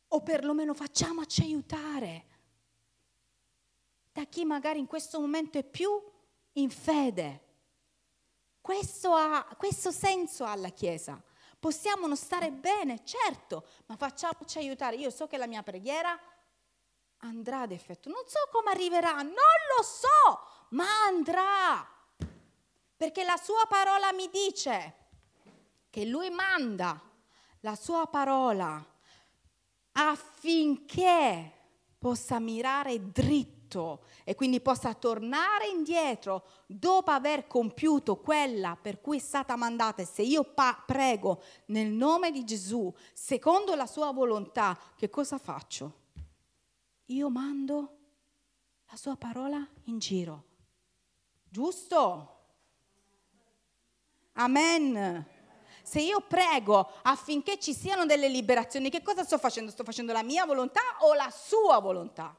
[0.07, 2.25] O perlomeno facciamoci aiutare
[4.11, 5.91] da chi magari in questo momento è più
[6.53, 7.49] in fede.
[8.59, 11.21] Questo, ha, questo senso ha la Chiesa.
[11.59, 14.95] Possiamo non stare bene, certo, ma facciamoci aiutare.
[14.95, 16.19] Io so che la mia preghiera
[17.17, 18.09] andrà ad effetto.
[18.09, 19.31] Non so come arriverà, non
[19.77, 21.87] lo so, ma andrà.
[22.95, 24.95] Perché la sua parola mi dice
[25.89, 27.01] che lui manda
[27.61, 28.85] la sua parola
[29.93, 31.51] affinché
[31.97, 39.19] possa mirare dritto e quindi possa tornare indietro dopo aver compiuto quella per cui è
[39.19, 40.01] stata mandata.
[40.01, 45.37] E se io pa- prego nel nome di Gesù, secondo la sua volontà, che cosa
[45.37, 45.99] faccio?
[47.05, 47.97] Io mando
[48.89, 50.49] la sua parola in giro.
[51.51, 52.37] Giusto?
[54.33, 55.25] Amen.
[55.83, 59.71] Se io prego affinché ci siano delle liberazioni, che cosa sto facendo?
[59.71, 62.35] Sto facendo la mia volontà o la sua volontà?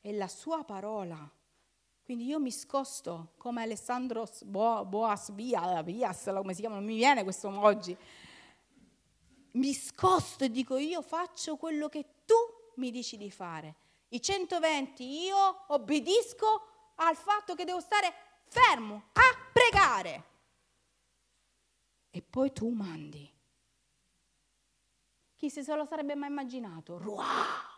[0.00, 1.30] è la sua parola.
[2.02, 7.48] Quindi io mi scosto come Alessandro Boas Bias, come si chiama, non mi viene questo
[7.48, 7.94] oggi.
[9.52, 12.34] Mi scosto e dico io faccio quello che tu
[12.76, 13.74] mi dici di fare.
[14.08, 16.67] I 120 io obbedisco
[16.98, 18.12] al fatto che devo stare
[18.46, 20.24] fermo a pregare.
[22.10, 23.30] E poi tu mandi.
[25.34, 26.98] Chi se lo sarebbe mai immaginato?
[26.98, 27.76] Ruah!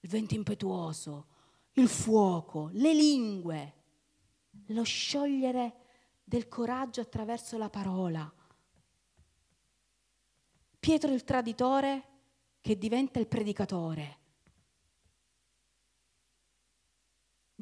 [0.00, 1.26] il vento impetuoso,
[1.72, 3.74] il fuoco, le lingue,
[4.68, 5.76] lo sciogliere
[6.24, 8.32] del coraggio attraverso la parola.
[10.78, 12.08] Pietro il traditore
[12.60, 14.18] che diventa il predicatore.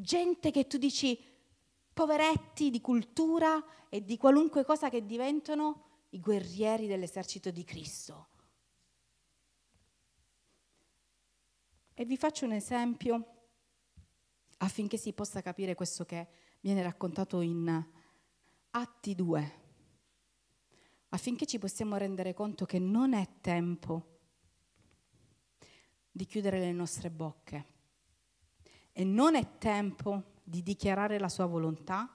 [0.01, 1.21] Gente che tu dici
[1.93, 8.29] poveretti di cultura e di qualunque cosa che diventano i guerrieri dell'esercito di Cristo.
[11.95, 13.27] E vi faccio un esempio
[14.59, 16.29] affinché si possa capire questo che
[16.61, 17.85] viene raccontato in
[18.71, 19.61] Atti 2,
[21.09, 24.19] affinché ci possiamo rendere conto che non è tempo
[26.13, 27.78] di chiudere le nostre bocche
[28.99, 32.13] e non è tempo di dichiarare la sua volontà,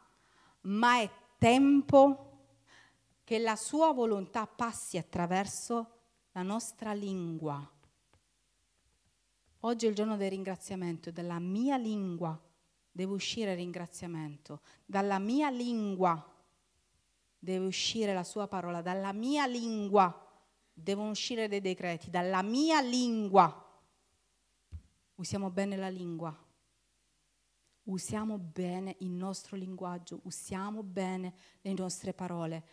[0.64, 2.50] ma è tempo
[3.24, 6.02] che la sua volontà passi attraverso
[6.34, 7.66] la nostra lingua.
[9.62, 12.38] Oggi è il giorno del ringraziamento dalla mia lingua
[12.92, 16.22] deve uscire il ringraziamento, dalla mia lingua
[17.40, 20.14] deve uscire la sua parola, dalla mia lingua
[20.74, 23.72] devono uscire dei decreti, dalla mia lingua.
[25.16, 26.44] Usiamo bene la lingua,
[27.84, 32.64] usiamo bene il nostro linguaggio, usiamo bene le nostre parole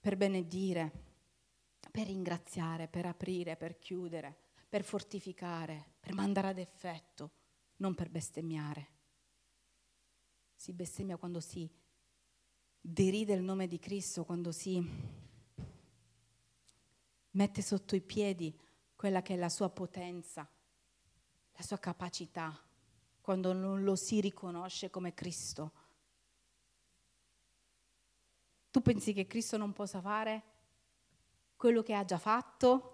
[0.00, 0.92] per benedire,
[1.90, 4.38] per ringraziare, per aprire, per chiudere
[4.74, 7.30] per fortificare, per mandare ad effetto,
[7.76, 8.88] non per bestemmiare.
[10.56, 11.70] si bestemmia, quando si
[12.80, 14.84] deride il nome di Cristo, quando si
[17.30, 18.60] mette sotto i piedi
[18.96, 20.44] quella che è la sua potenza,
[21.52, 22.60] la sua capacità,
[23.24, 25.72] quando non lo si riconosce come Cristo.
[28.70, 30.42] Tu pensi che Cristo non possa fare
[31.56, 32.90] quello che ha già fatto?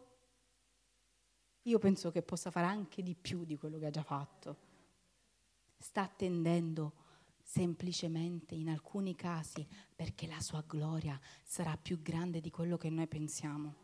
[1.62, 4.56] Io penso che possa fare anche di più di quello che ha già fatto.
[5.76, 6.92] Sta attendendo
[7.42, 9.66] semplicemente in alcuni casi
[9.96, 13.74] perché la sua gloria sarà più grande di quello che noi pensiamo.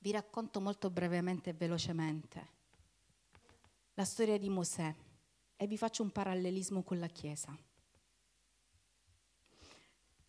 [0.00, 2.56] Vi racconto molto brevemente e velocemente
[3.94, 4.94] la storia di Mosè
[5.56, 7.56] e vi faccio un parallelismo con la Chiesa.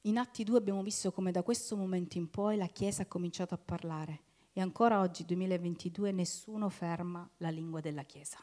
[0.03, 3.53] In Atti 2 abbiamo visto come da questo momento in poi la Chiesa ha cominciato
[3.53, 4.22] a parlare
[4.53, 8.39] e ancora oggi, 2022, nessuno ferma la lingua della Chiesa.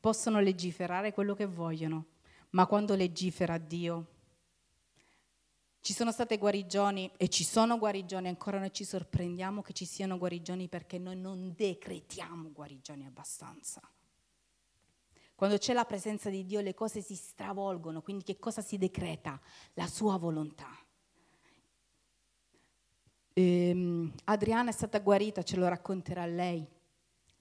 [0.00, 2.06] Possono legiferare quello che vogliono,
[2.50, 4.13] ma quando legifera Dio,
[5.84, 10.16] ci sono state guarigioni e ci sono guarigioni, ancora noi ci sorprendiamo che ci siano
[10.16, 13.82] guarigioni perché noi non decretiamo guarigioni abbastanza.
[15.34, 19.38] Quando c'è la presenza di Dio le cose si stravolgono, quindi che cosa si decreta?
[19.74, 20.74] La sua volontà.
[23.34, 26.66] Ehm, Adriana è stata guarita, ce lo racconterà lei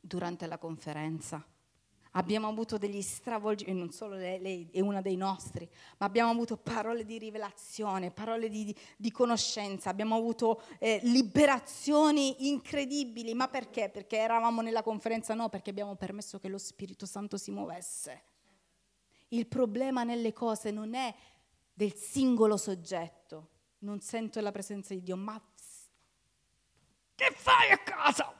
[0.01, 1.41] durante la conferenza.
[2.15, 6.57] Abbiamo avuto degli stravolgimenti, non solo lei, lei, è una dei nostri, ma abbiamo avuto
[6.57, 13.33] parole di rivelazione, parole di, di conoscenza, abbiamo avuto eh, liberazioni incredibili.
[13.33, 13.89] Ma perché?
[13.89, 15.33] Perché eravamo nella conferenza?
[15.33, 18.23] No, perché abbiamo permesso che lo Spirito Santo si muovesse.
[19.29, 21.13] Il problema nelle cose non è
[21.73, 23.49] del singolo soggetto,
[23.79, 25.41] non sento la presenza di Dio, ma
[27.15, 28.32] che fai a casa?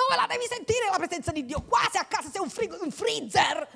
[0.00, 1.62] Dove la devi sentire la presenza di Dio?
[1.62, 3.68] Quasi a casa sei un, frigo, un freezer.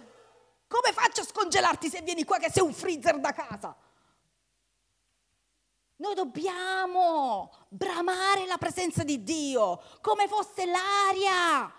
[0.66, 3.76] Come faccio a scongelarti se vieni qua che sei un freezer da casa?
[5.96, 11.72] Noi dobbiamo bramare la presenza di Dio come fosse l'aria.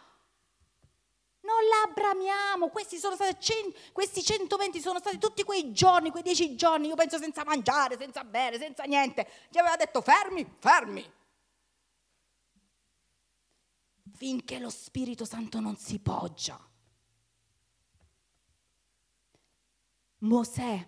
[1.42, 2.70] Non la bramiamo.
[2.70, 6.96] Questi, sono stati cent- questi 120 sono stati tutti quei giorni, quei dieci giorni, io
[6.96, 9.28] penso senza mangiare, senza bere, senza niente.
[9.50, 11.15] Gli aveva detto fermi, fermi.
[14.16, 16.60] Finché lo Spirito Santo non si poggia.
[20.20, 20.88] Mosè.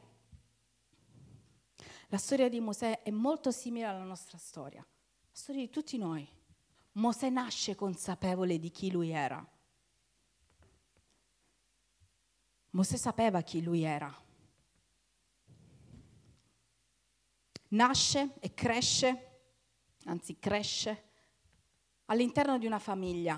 [2.08, 6.26] La storia di Mosè è molto simile alla nostra storia, la storia di tutti noi.
[6.94, 9.46] Mosè nasce consapevole di chi lui era.
[12.70, 14.26] Mosè sapeva chi lui era.
[17.70, 19.42] Nasce e cresce,
[20.06, 21.07] anzi cresce
[22.08, 23.38] all'interno di una famiglia,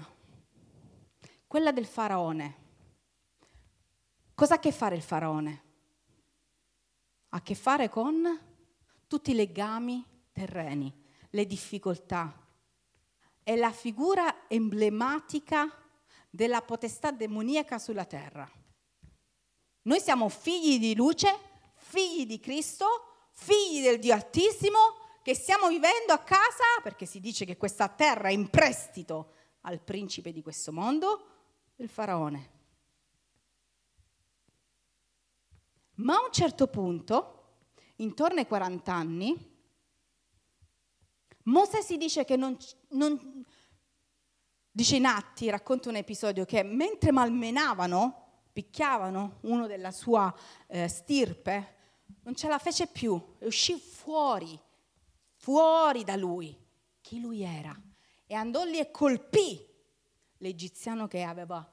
[1.47, 2.67] quella del faraone.
[4.34, 5.63] Cosa ha a che fare il faraone?
[7.30, 8.39] Ha a che fare con
[9.07, 10.93] tutti i legami terreni,
[11.32, 12.47] le difficoltà.
[13.43, 15.67] È la figura emblematica
[16.30, 18.49] della potestà demoniaca sulla terra.
[19.84, 21.36] Noi siamo figli di luce,
[21.76, 24.80] figli di Cristo, figli del Dio Altissimo,
[25.30, 29.80] che stiamo vivendo a casa, perché si dice che questa terra è in prestito al
[29.80, 31.28] principe di questo mondo,
[31.76, 32.52] il faraone.
[35.98, 37.58] Ma a un certo punto,
[37.98, 39.58] intorno ai 40 anni,
[41.44, 42.58] Mosè si dice che non,
[42.94, 43.46] non
[44.72, 51.76] dice in atti, racconta un episodio che mentre malmenavano, picchiavano uno della sua eh, stirpe,
[52.24, 54.60] non ce la fece più e uscì fuori
[55.50, 56.56] fuori da lui
[57.02, 57.76] chi lui era
[58.28, 59.68] e andò lì e colpì
[60.38, 61.68] l'egiziano che aveva,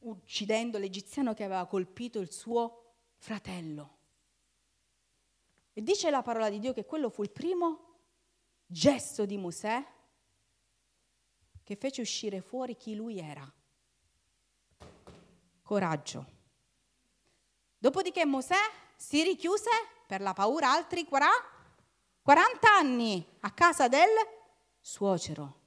[0.00, 3.96] uccidendo l'egiziano che aveva colpito il suo fratello.
[5.72, 7.94] E dice la parola di Dio che quello fu il primo
[8.66, 9.82] gesto di Mosè
[11.64, 13.50] che fece uscire fuori chi lui era.
[15.62, 16.26] Coraggio.
[17.78, 18.60] Dopodiché Mosè
[18.96, 19.70] si richiuse
[20.06, 21.51] per la paura altri 40
[22.22, 24.08] 40 anni a casa del
[24.78, 25.60] suocero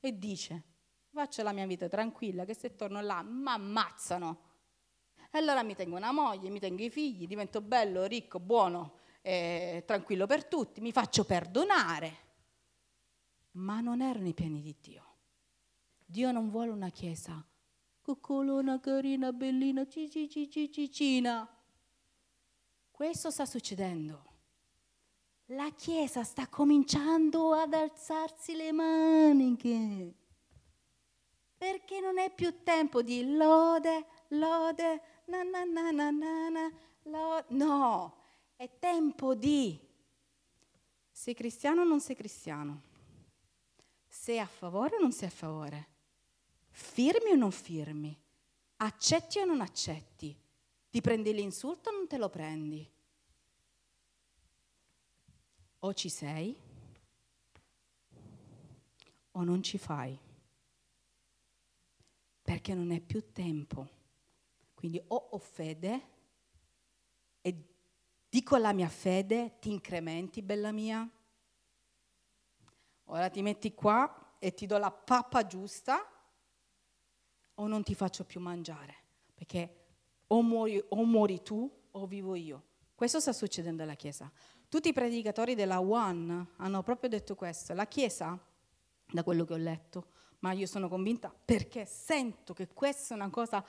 [0.00, 0.62] e dice,
[1.10, 4.46] faccio la mia vita tranquilla che se torno là mi ammazzano.
[5.30, 9.82] E allora mi tengo una moglie, mi tengo i figli, divento bello, ricco, buono, eh,
[9.86, 12.16] tranquillo per tutti, mi faccio perdonare.
[13.52, 15.04] Ma non erano i piani di Dio.
[16.04, 17.42] Dio non vuole una chiesa
[18.02, 21.48] coccolona, carina, bellina, cicicicicina.
[22.90, 24.28] Questo sta succedendo
[25.48, 30.14] la Chiesa sta cominciando ad alzarsi le maniche.
[31.56, 36.72] Perché non è più tempo di lode, lode, na na na na na, na
[37.04, 37.46] lode.
[37.48, 38.16] No,
[38.56, 39.78] è tempo di
[41.10, 42.82] sei cristiano o non sei cristiano?
[44.06, 45.88] Sei a favore o non sei a favore?
[46.70, 48.16] Firmi o non firmi?
[48.76, 50.36] Accetti o non accetti?
[50.90, 52.88] Ti prendi l'insulto o non te lo prendi?
[55.80, 56.56] O ci sei
[59.38, 60.18] o non ci fai.
[62.42, 63.96] Perché non è più tempo.
[64.74, 66.16] Quindi o ho fede
[67.40, 67.64] e
[68.28, 71.08] dico la mia fede, ti incrementi, bella mia.
[73.04, 75.98] Ora ti metti qua e ti do la pappa giusta
[77.54, 78.94] o non ti faccio più mangiare.
[79.34, 79.86] Perché
[80.28, 82.64] o muori, o muori tu o vivo io.
[82.94, 84.30] Questo sta succedendo alla Chiesa.
[84.68, 87.72] Tutti i predicatori della One hanno proprio detto questo.
[87.72, 88.38] La Chiesa,
[89.10, 90.08] da quello che ho letto,
[90.40, 93.64] ma io sono convinta perché sento che questa è una cosa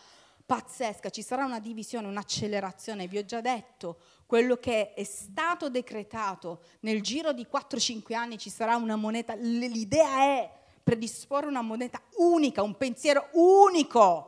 [0.46, 6.64] pazzesca, ci sarà una divisione, un'accelerazione, vi ho già detto, quello che è stato decretato
[6.82, 10.52] nel giro di 4-5 anni ci sarà una moneta, l'idea è
[10.84, 14.26] predisporre una moneta unica, un pensiero unico.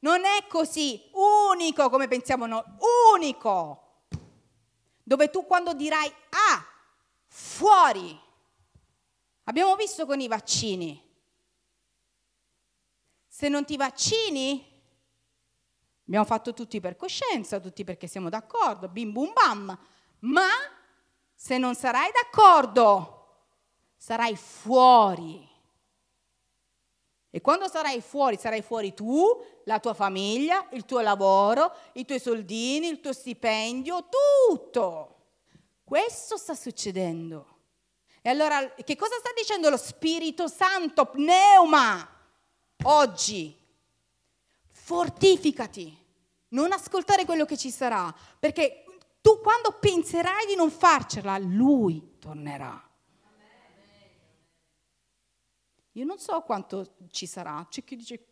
[0.00, 2.62] Non è così, unico come pensiamo noi,
[3.14, 3.81] unico.
[5.12, 6.66] Dove tu quando dirai ah,
[7.26, 8.18] fuori.
[9.44, 10.98] Abbiamo visto con i vaccini.
[13.28, 14.66] Se non ti vaccini,
[16.06, 19.78] abbiamo fatto tutti per coscienza, tutti perché siamo d'accordo, bim bum bam,
[20.20, 20.48] ma
[21.34, 23.50] se non sarai d'accordo,
[23.94, 25.46] sarai fuori.
[27.34, 29.24] E quando sarai fuori, sarai fuori tu,
[29.64, 34.06] la tua famiglia, il tuo lavoro, i tuoi soldini, il tuo stipendio,
[34.50, 35.16] tutto.
[35.82, 37.46] Questo sta succedendo.
[38.20, 42.06] E allora, che cosa sta dicendo lo Spirito Santo, pneuma,
[42.84, 43.56] oggi?
[44.70, 45.96] Fortificati,
[46.48, 48.84] non ascoltare quello che ci sarà, perché
[49.22, 52.90] tu quando penserai di non farcela, Lui tornerà.
[55.92, 58.26] Io non so quanto ci sarà, c'è chi dice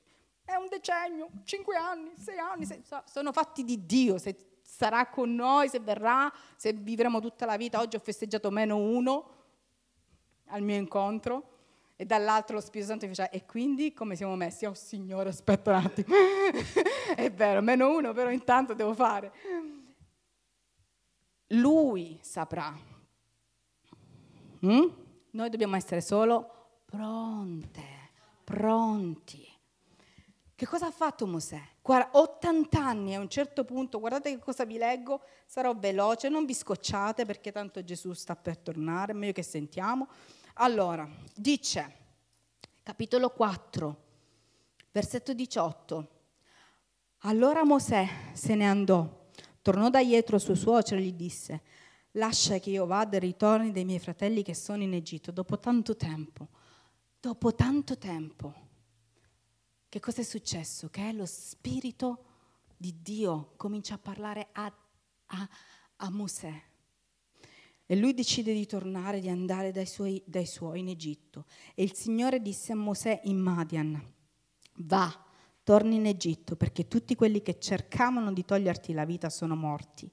[0.45, 5.35] è un decennio, cinque anni, sei anni, sei, sono fatti di Dio, se sarà con
[5.35, 7.79] noi, se verrà, se vivremo tutta la vita.
[7.79, 9.35] Oggi ho festeggiato meno uno
[10.47, 11.59] al mio incontro
[11.95, 14.65] e dall'altro lo Spirito Santo mi faceva e quindi come siamo messi?
[14.65, 16.15] Oh Signore, aspetta un attimo,
[17.15, 19.33] è vero, meno uno, però intanto devo fare.
[21.49, 22.75] Lui saprà.
[24.65, 24.87] Mm?
[25.33, 26.60] Noi dobbiamo essere solo
[26.91, 27.85] pronte,
[28.43, 29.47] pronti.
[30.57, 31.61] Che cosa ha fatto Mosè?
[31.83, 36.53] 80 anni a un certo punto, guardate che cosa vi leggo, sarò veloce, non vi
[36.53, 40.09] scocciate perché tanto Gesù sta per tornare, meglio che sentiamo.
[40.55, 41.95] Allora, dice,
[42.83, 44.03] capitolo 4,
[44.91, 46.09] versetto 18,
[47.21, 49.29] allora Mosè se ne andò,
[49.63, 51.63] tornò da Ietro suo suocero e gli disse,
[52.13, 55.97] lascia che io vada e ritorni dai miei fratelli che sono in Egitto dopo tanto
[55.97, 56.49] tempo
[57.21, 58.55] dopo tanto tempo,
[59.89, 60.89] che cosa è successo?
[60.89, 62.25] Che lo Spirito
[62.77, 64.73] di Dio comincia a parlare a,
[65.27, 65.49] a,
[65.97, 66.63] a Mosè.
[67.85, 71.45] E lui decide di tornare, di andare dai suoi, dai suoi in Egitto.
[71.75, 74.01] E il Signore disse a Mosè in Madian,
[74.77, 75.25] va,
[75.63, 80.11] torni in Egitto, perché tutti quelli che cercavano di toglierti la vita sono morti.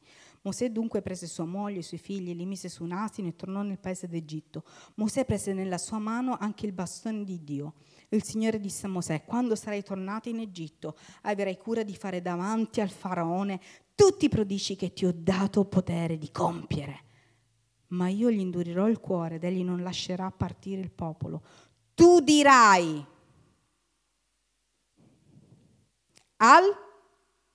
[0.47, 3.35] Mosè dunque prese sua moglie e i suoi figli, li mise su un asino e
[3.35, 4.63] tornò nel paese d'Egitto.
[4.95, 7.73] Mosè prese nella sua mano anche il bastone di Dio.
[8.09, 12.79] Il Signore disse a Mosè, quando sarai tornato in Egitto, avrai cura di fare davanti
[12.79, 13.59] al faraone
[13.93, 17.03] tutti i prodigi che ti ho dato potere di compiere.
[17.87, 21.43] Ma io gli indurirò il cuore ed egli non lascerà partire il popolo.
[21.93, 23.05] Tu dirai
[26.37, 26.63] al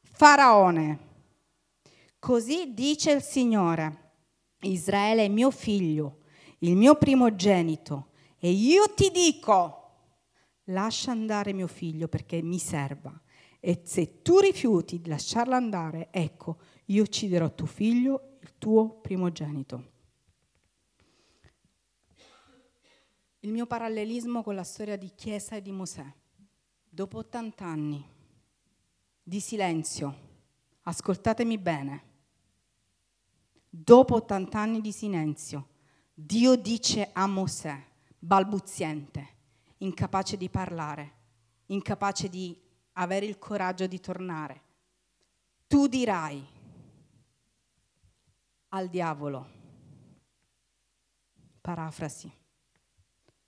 [0.03, 1.11] faraone
[2.23, 4.12] Così dice il Signore,
[4.61, 6.20] Israele è mio figlio,
[6.59, 9.91] il mio primogenito, e io ti dico,
[10.66, 13.20] lascia andare mio figlio perché mi serva.
[13.59, 19.91] E se tu rifiuti di lasciarlo andare, ecco, io ucciderò tuo figlio, il tuo primogenito.
[23.41, 26.07] Il mio parallelismo con la storia di Chiesa e di Mosè.
[26.89, 28.09] Dopo 80 anni
[29.20, 30.14] di silenzio,
[30.83, 32.11] ascoltatemi bene,
[33.75, 35.68] Dopo 80 anni di silenzio,
[36.12, 37.83] Dio dice a Mosè,
[38.18, 39.29] balbuziente,
[39.79, 41.12] incapace di parlare,
[41.68, 42.55] incapace di
[42.93, 44.61] avere il coraggio di tornare,
[45.66, 46.47] tu dirai
[48.68, 49.49] al diavolo,
[51.62, 52.31] parafrasi,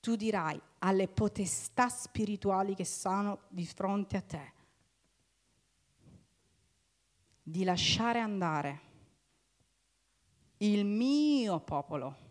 [0.01, 4.53] tu dirai alle potestà spirituali che sono di fronte a te
[7.43, 8.93] di lasciare andare
[10.64, 12.22] il mio popolo.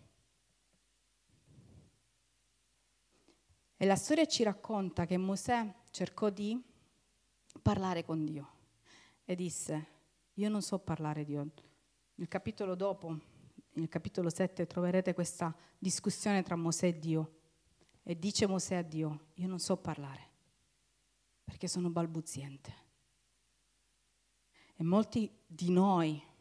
[3.77, 6.59] E la storia ci racconta che Mosè cercò di
[7.61, 8.51] parlare con Dio
[9.23, 9.87] e disse,
[10.33, 11.47] io non so parlare Dio.
[12.15, 13.19] Nel capitolo dopo,
[13.73, 17.39] nel capitolo 7, troverete questa discussione tra Mosè e Dio.
[18.01, 20.31] E dice Mosè a Dio, io non so parlare
[21.43, 22.81] perché sono balbuziente.
[24.75, 26.31] E molti di noi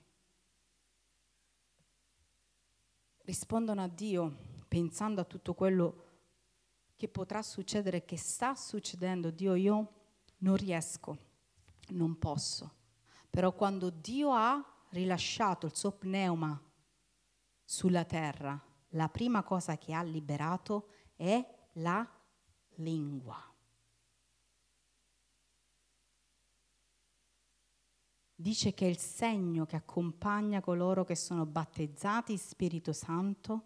[3.25, 4.37] rispondono a Dio
[4.69, 6.05] pensando a tutto quello
[6.97, 9.31] che potrà succedere, che sta succedendo.
[9.31, 9.93] Dio, io
[10.39, 11.19] non riesco,
[11.89, 12.75] non posso.
[13.29, 16.61] Però quando Dio ha rilasciato il suo pneuma
[17.65, 18.61] sulla terra,
[18.91, 21.45] la prima cosa che ha liberato è
[21.75, 22.07] la
[22.77, 23.52] lingua.
[28.43, 33.63] Dice che il segno che accompagna coloro che sono battezzati in Spirito Santo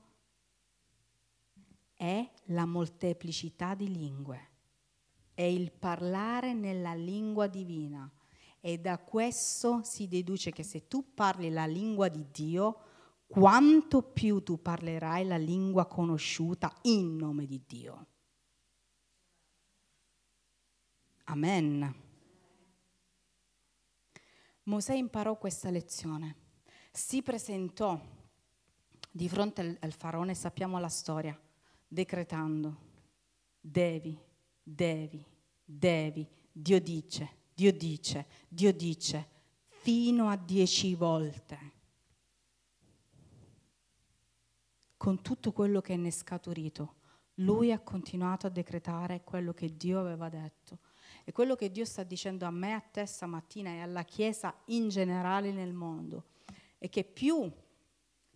[1.95, 4.51] è la molteplicità di lingue,
[5.35, 8.09] è il parlare nella lingua divina.
[8.61, 12.81] E da questo si deduce che se tu parli la lingua di Dio,
[13.27, 18.07] quanto più tu parlerai la lingua conosciuta in nome di Dio.
[21.25, 22.06] Amen.
[24.67, 26.35] Mosè imparò questa lezione,
[26.91, 28.01] si presentò
[29.09, 31.39] di fronte al, faraone, sappiamo la storia,
[31.87, 32.77] decretando,
[33.61, 34.19] devi,
[34.61, 35.25] devi,
[35.65, 39.29] devi, Dio dice, Dio dice, Dio dice,
[39.69, 41.75] fino a dieci volte.
[44.97, 46.95] Con tutto quello che ne è scaturito,
[47.35, 50.81] lui ha continuato a decretare quello che Dio aveva detto.
[51.29, 54.89] E quello che Dio sta dicendo a me, a te stamattina e alla Chiesa in
[54.89, 56.27] generale nel mondo
[56.79, 57.51] è che più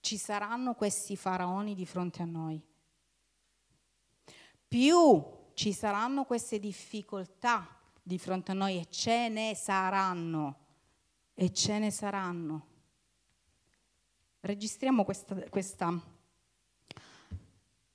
[0.00, 2.60] ci saranno questi faraoni di fronte a noi,
[4.66, 5.24] più
[5.54, 10.58] ci saranno queste difficoltà di fronte a noi e ce ne saranno,
[11.34, 12.66] e ce ne saranno.
[14.40, 16.02] Registriamo questa, questa,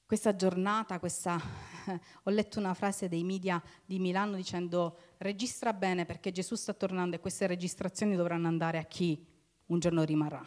[0.06, 1.40] questa giornata, questa
[2.24, 7.16] ho letto una frase dei media di Milano dicendo registra bene perché Gesù sta tornando
[7.16, 9.26] e queste registrazioni dovranno andare a chi
[9.68, 10.46] un giorno rimarrà.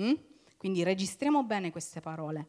[0.00, 0.14] Mm?
[0.56, 2.46] Quindi registriamo bene queste parole.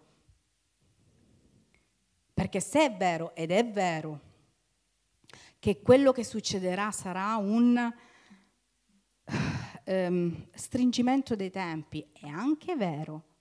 [2.33, 4.31] Perché se è vero, ed è vero,
[5.57, 7.93] che quello che succederà sarà un
[9.85, 13.32] um, stringimento dei tempi, è anche vero.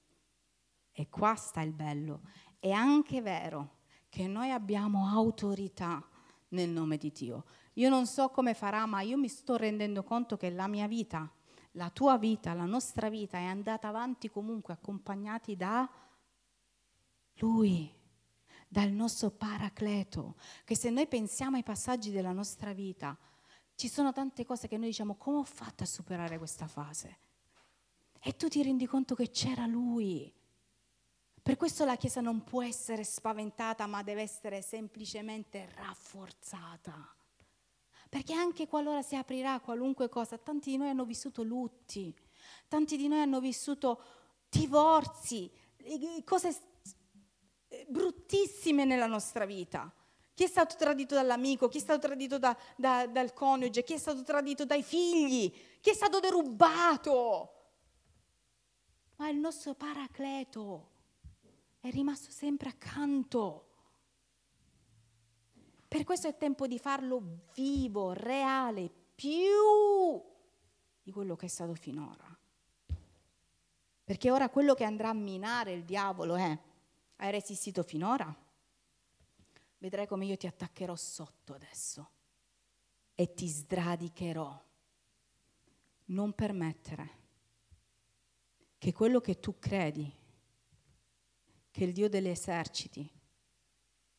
[0.93, 2.21] E qua sta il bello.
[2.59, 6.07] È anche vero che noi abbiamo autorità
[6.49, 7.45] nel nome di Dio.
[7.75, 11.31] Io non so come farà, ma io mi sto rendendo conto che la mia vita,
[11.73, 15.89] la tua vita, la nostra vita è andata avanti comunque accompagnati da
[17.37, 17.91] Lui,
[18.69, 23.17] dal nostro Paracleto, che se noi pensiamo ai passaggi della nostra vita,
[23.75, 27.19] ci sono tante cose che noi diciamo come ho fatto a superare questa fase?
[28.21, 30.33] E tu ti rendi conto che c'era Lui
[31.43, 37.17] per questo la Chiesa non può essere spaventata, ma deve essere semplicemente rafforzata.
[38.09, 42.15] Perché anche qualora si aprirà qualunque cosa, tanti di noi hanno vissuto lutti,
[42.69, 44.03] tanti di noi hanno vissuto
[44.49, 45.51] divorzi,
[46.25, 46.57] cose
[47.89, 49.93] bruttissime nella nostra vita.
[50.35, 53.99] Chi è stato tradito dall'amico, chi è stato tradito da, da, dal coniuge, chi è
[53.99, 57.53] stato tradito dai figli, chi è stato derubato.
[59.17, 60.91] Ma il nostro paracleto
[61.83, 63.67] è rimasto sempre accanto.
[65.89, 70.23] Per questo è tempo di farlo vivo, reale, più
[71.03, 72.25] di quello che è stato finora.
[74.05, 76.57] Perché ora quello che andrà a minare il diavolo è,
[77.17, 78.33] hai resistito finora?
[79.79, 82.11] Vedrai come io ti attaccherò sotto adesso
[83.17, 84.65] e ti sradicherò.
[86.05, 87.21] Non permettere
[88.79, 90.21] che quello che tu credi
[91.73, 93.11] che il Dio degli eserciti,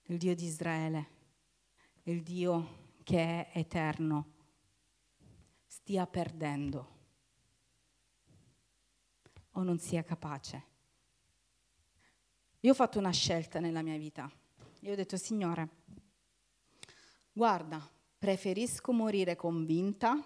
[0.08, 1.08] il Dio di Israele,
[2.04, 4.32] il Dio che è eterno,
[5.68, 6.92] stia perdendo
[9.52, 10.72] o non sia capace.
[12.62, 14.30] Io ho fatto una scelta nella mia vita.
[14.80, 15.70] Io ho detto, Signore,
[17.32, 17.88] guarda,
[18.18, 20.26] preferisco morire convinta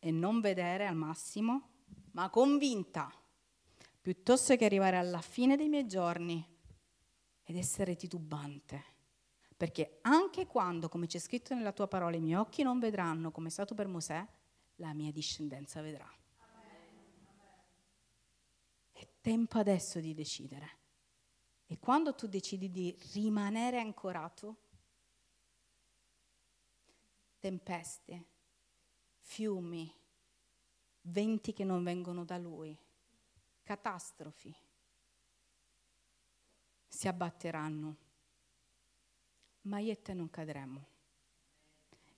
[0.00, 1.68] e non vedere al massimo,
[2.12, 3.12] ma convinta
[4.02, 6.44] piuttosto che arrivare alla fine dei miei giorni
[7.44, 8.90] ed essere titubante.
[9.56, 13.46] Perché anche quando, come c'è scritto nella tua parola, i miei occhi non vedranno, come
[13.46, 14.26] è stato per Mosè,
[14.76, 16.12] la mia discendenza vedrà.
[18.90, 20.80] È tempo adesso di decidere.
[21.66, 24.56] E quando tu decidi di rimanere ancorato,
[27.38, 28.26] tempeste,
[29.20, 29.94] fiumi,
[31.02, 32.76] venti che non vengono da lui,
[33.72, 34.54] catastrofi,
[36.86, 37.96] si abbatteranno.
[39.62, 40.86] Ma io e te non cadremo.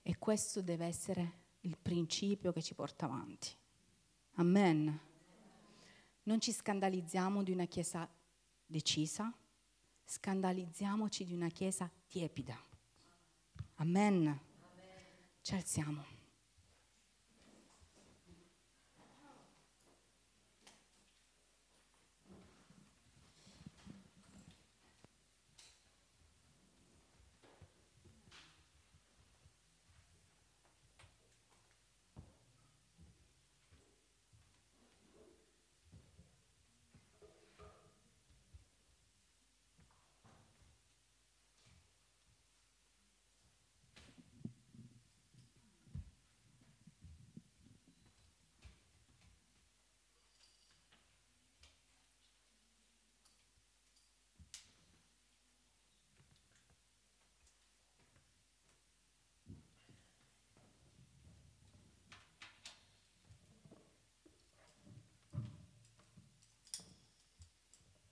[0.01, 3.49] E questo deve essere il principio che ci porta avanti.
[4.33, 4.99] Amen.
[6.23, 8.09] Non ci scandalizziamo di una chiesa
[8.65, 9.33] decisa,
[10.03, 12.59] scandalizziamoci di una chiesa tiepida.
[13.75, 14.39] Amen.
[15.41, 16.14] Ci alziamo.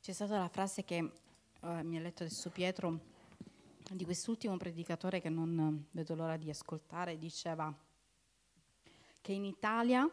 [0.04, 0.97] C'è stata la frase che
[1.62, 2.99] uh, mi ha letto adesso Pietro
[3.89, 7.74] di quest'ultimo predicatore che non vedo l'ora di ascoltare, diceva
[9.22, 10.06] che in Italia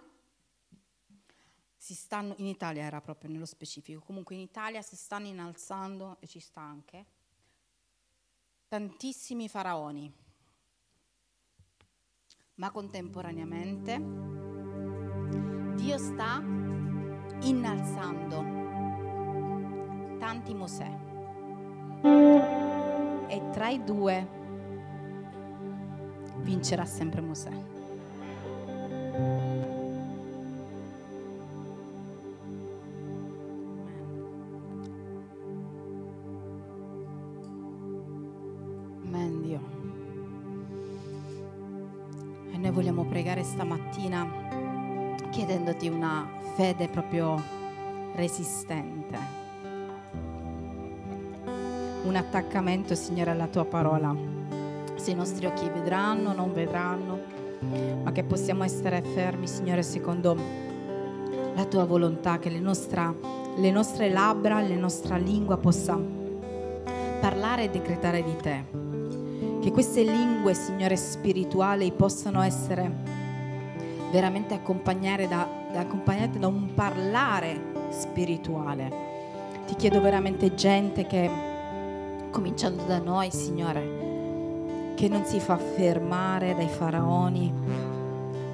[1.77, 6.29] si stanno, in Italia era proprio nello specifico, comunque in Italia si stanno innalzando, e
[6.29, 7.07] ci sta anche,
[8.69, 10.15] tantissimi faraoni,
[12.55, 13.99] ma contemporaneamente
[15.75, 16.41] Dio sta
[17.41, 18.50] innalzando
[20.21, 20.91] tanti Mosè.
[23.27, 24.29] E tra i due
[26.43, 27.51] vincerà sempre Mosè.
[39.07, 39.39] Amen.
[42.53, 44.29] E noi vogliamo pregare stamattina
[45.31, 47.43] chiedendoti una fede proprio
[48.15, 49.40] resistente
[52.05, 54.15] un attaccamento, Signore, alla tua parola.
[54.97, 57.19] Se i nostri occhi vedranno, non vedranno,
[58.03, 60.37] ma che possiamo essere fermi, Signore, secondo
[61.55, 63.15] la tua volontà, che le, nostra,
[63.57, 65.99] le nostre labbra, la nostra lingua possa
[67.21, 68.65] parlare e decretare di te.
[69.61, 72.91] Che queste lingue, Signore, spirituali possano essere
[74.11, 79.09] veramente accompagnate da, accompagnate da un parlare spirituale.
[79.67, 81.50] Ti chiedo veramente gente che
[82.31, 87.53] cominciando da noi, Signore, che non si fa fermare dai faraoni,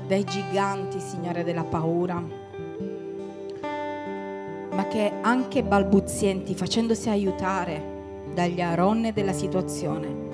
[0.07, 2.23] dai giganti, Signore, della paura,
[4.73, 7.95] ma che anche balbuzienti, facendosi aiutare
[8.35, 10.25] dagli aronne della situazione,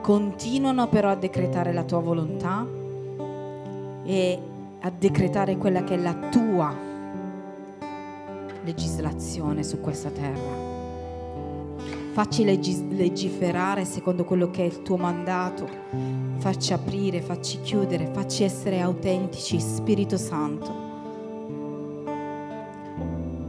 [0.00, 2.66] continuano però a decretare la tua volontà
[4.04, 4.38] e
[4.80, 6.74] a decretare quella che è la tua
[8.62, 10.75] legislazione su questa terra.
[12.16, 15.68] Facci legiferare secondo quello che è il tuo mandato.
[16.38, 20.74] Facci aprire, facci chiudere, facci essere autentici, Spirito Santo.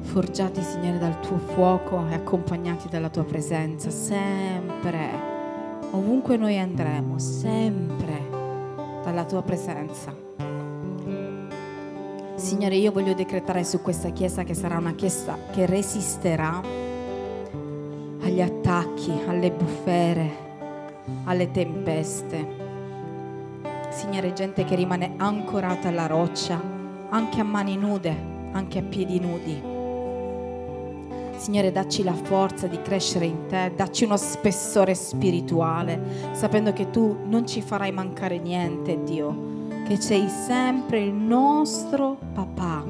[0.01, 5.11] Forgiati, Signore, dal tuo fuoco e accompagnati dalla tua presenza, sempre,
[5.91, 8.19] ovunque noi andremo, sempre
[9.01, 10.13] dalla tua presenza.
[12.35, 16.86] Signore, io voglio decretare su questa chiesa che sarà una chiesa che resisterà
[18.37, 20.29] agli attacchi, alle bufere,
[21.23, 22.65] alle tempeste.
[23.89, 26.61] Signore, gente che rimane ancorata alla roccia,
[27.09, 28.15] anche a mani nude,
[28.51, 29.59] anche a piedi nudi.
[31.37, 35.99] Signore, dacci la forza di crescere in te, dacci uno spessore spirituale,
[36.33, 42.85] sapendo che tu non ci farai mancare niente, Dio, che sei sempre il nostro papà,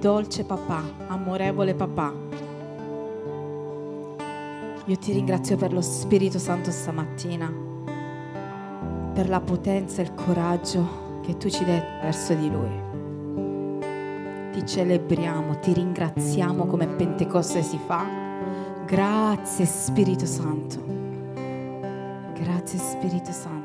[0.00, 2.45] dolce papà, amorevole papà
[4.86, 7.52] io ti ringrazio per lo Spirito Santo stamattina,
[9.12, 12.84] per la potenza e il coraggio che tu ci dai verso di Lui.
[14.52, 18.24] Ti celebriamo, ti ringraziamo come Pentecoste si fa,
[18.86, 20.80] Grazie Spirito Santo.
[22.34, 23.55] Grazie Spirito Santo.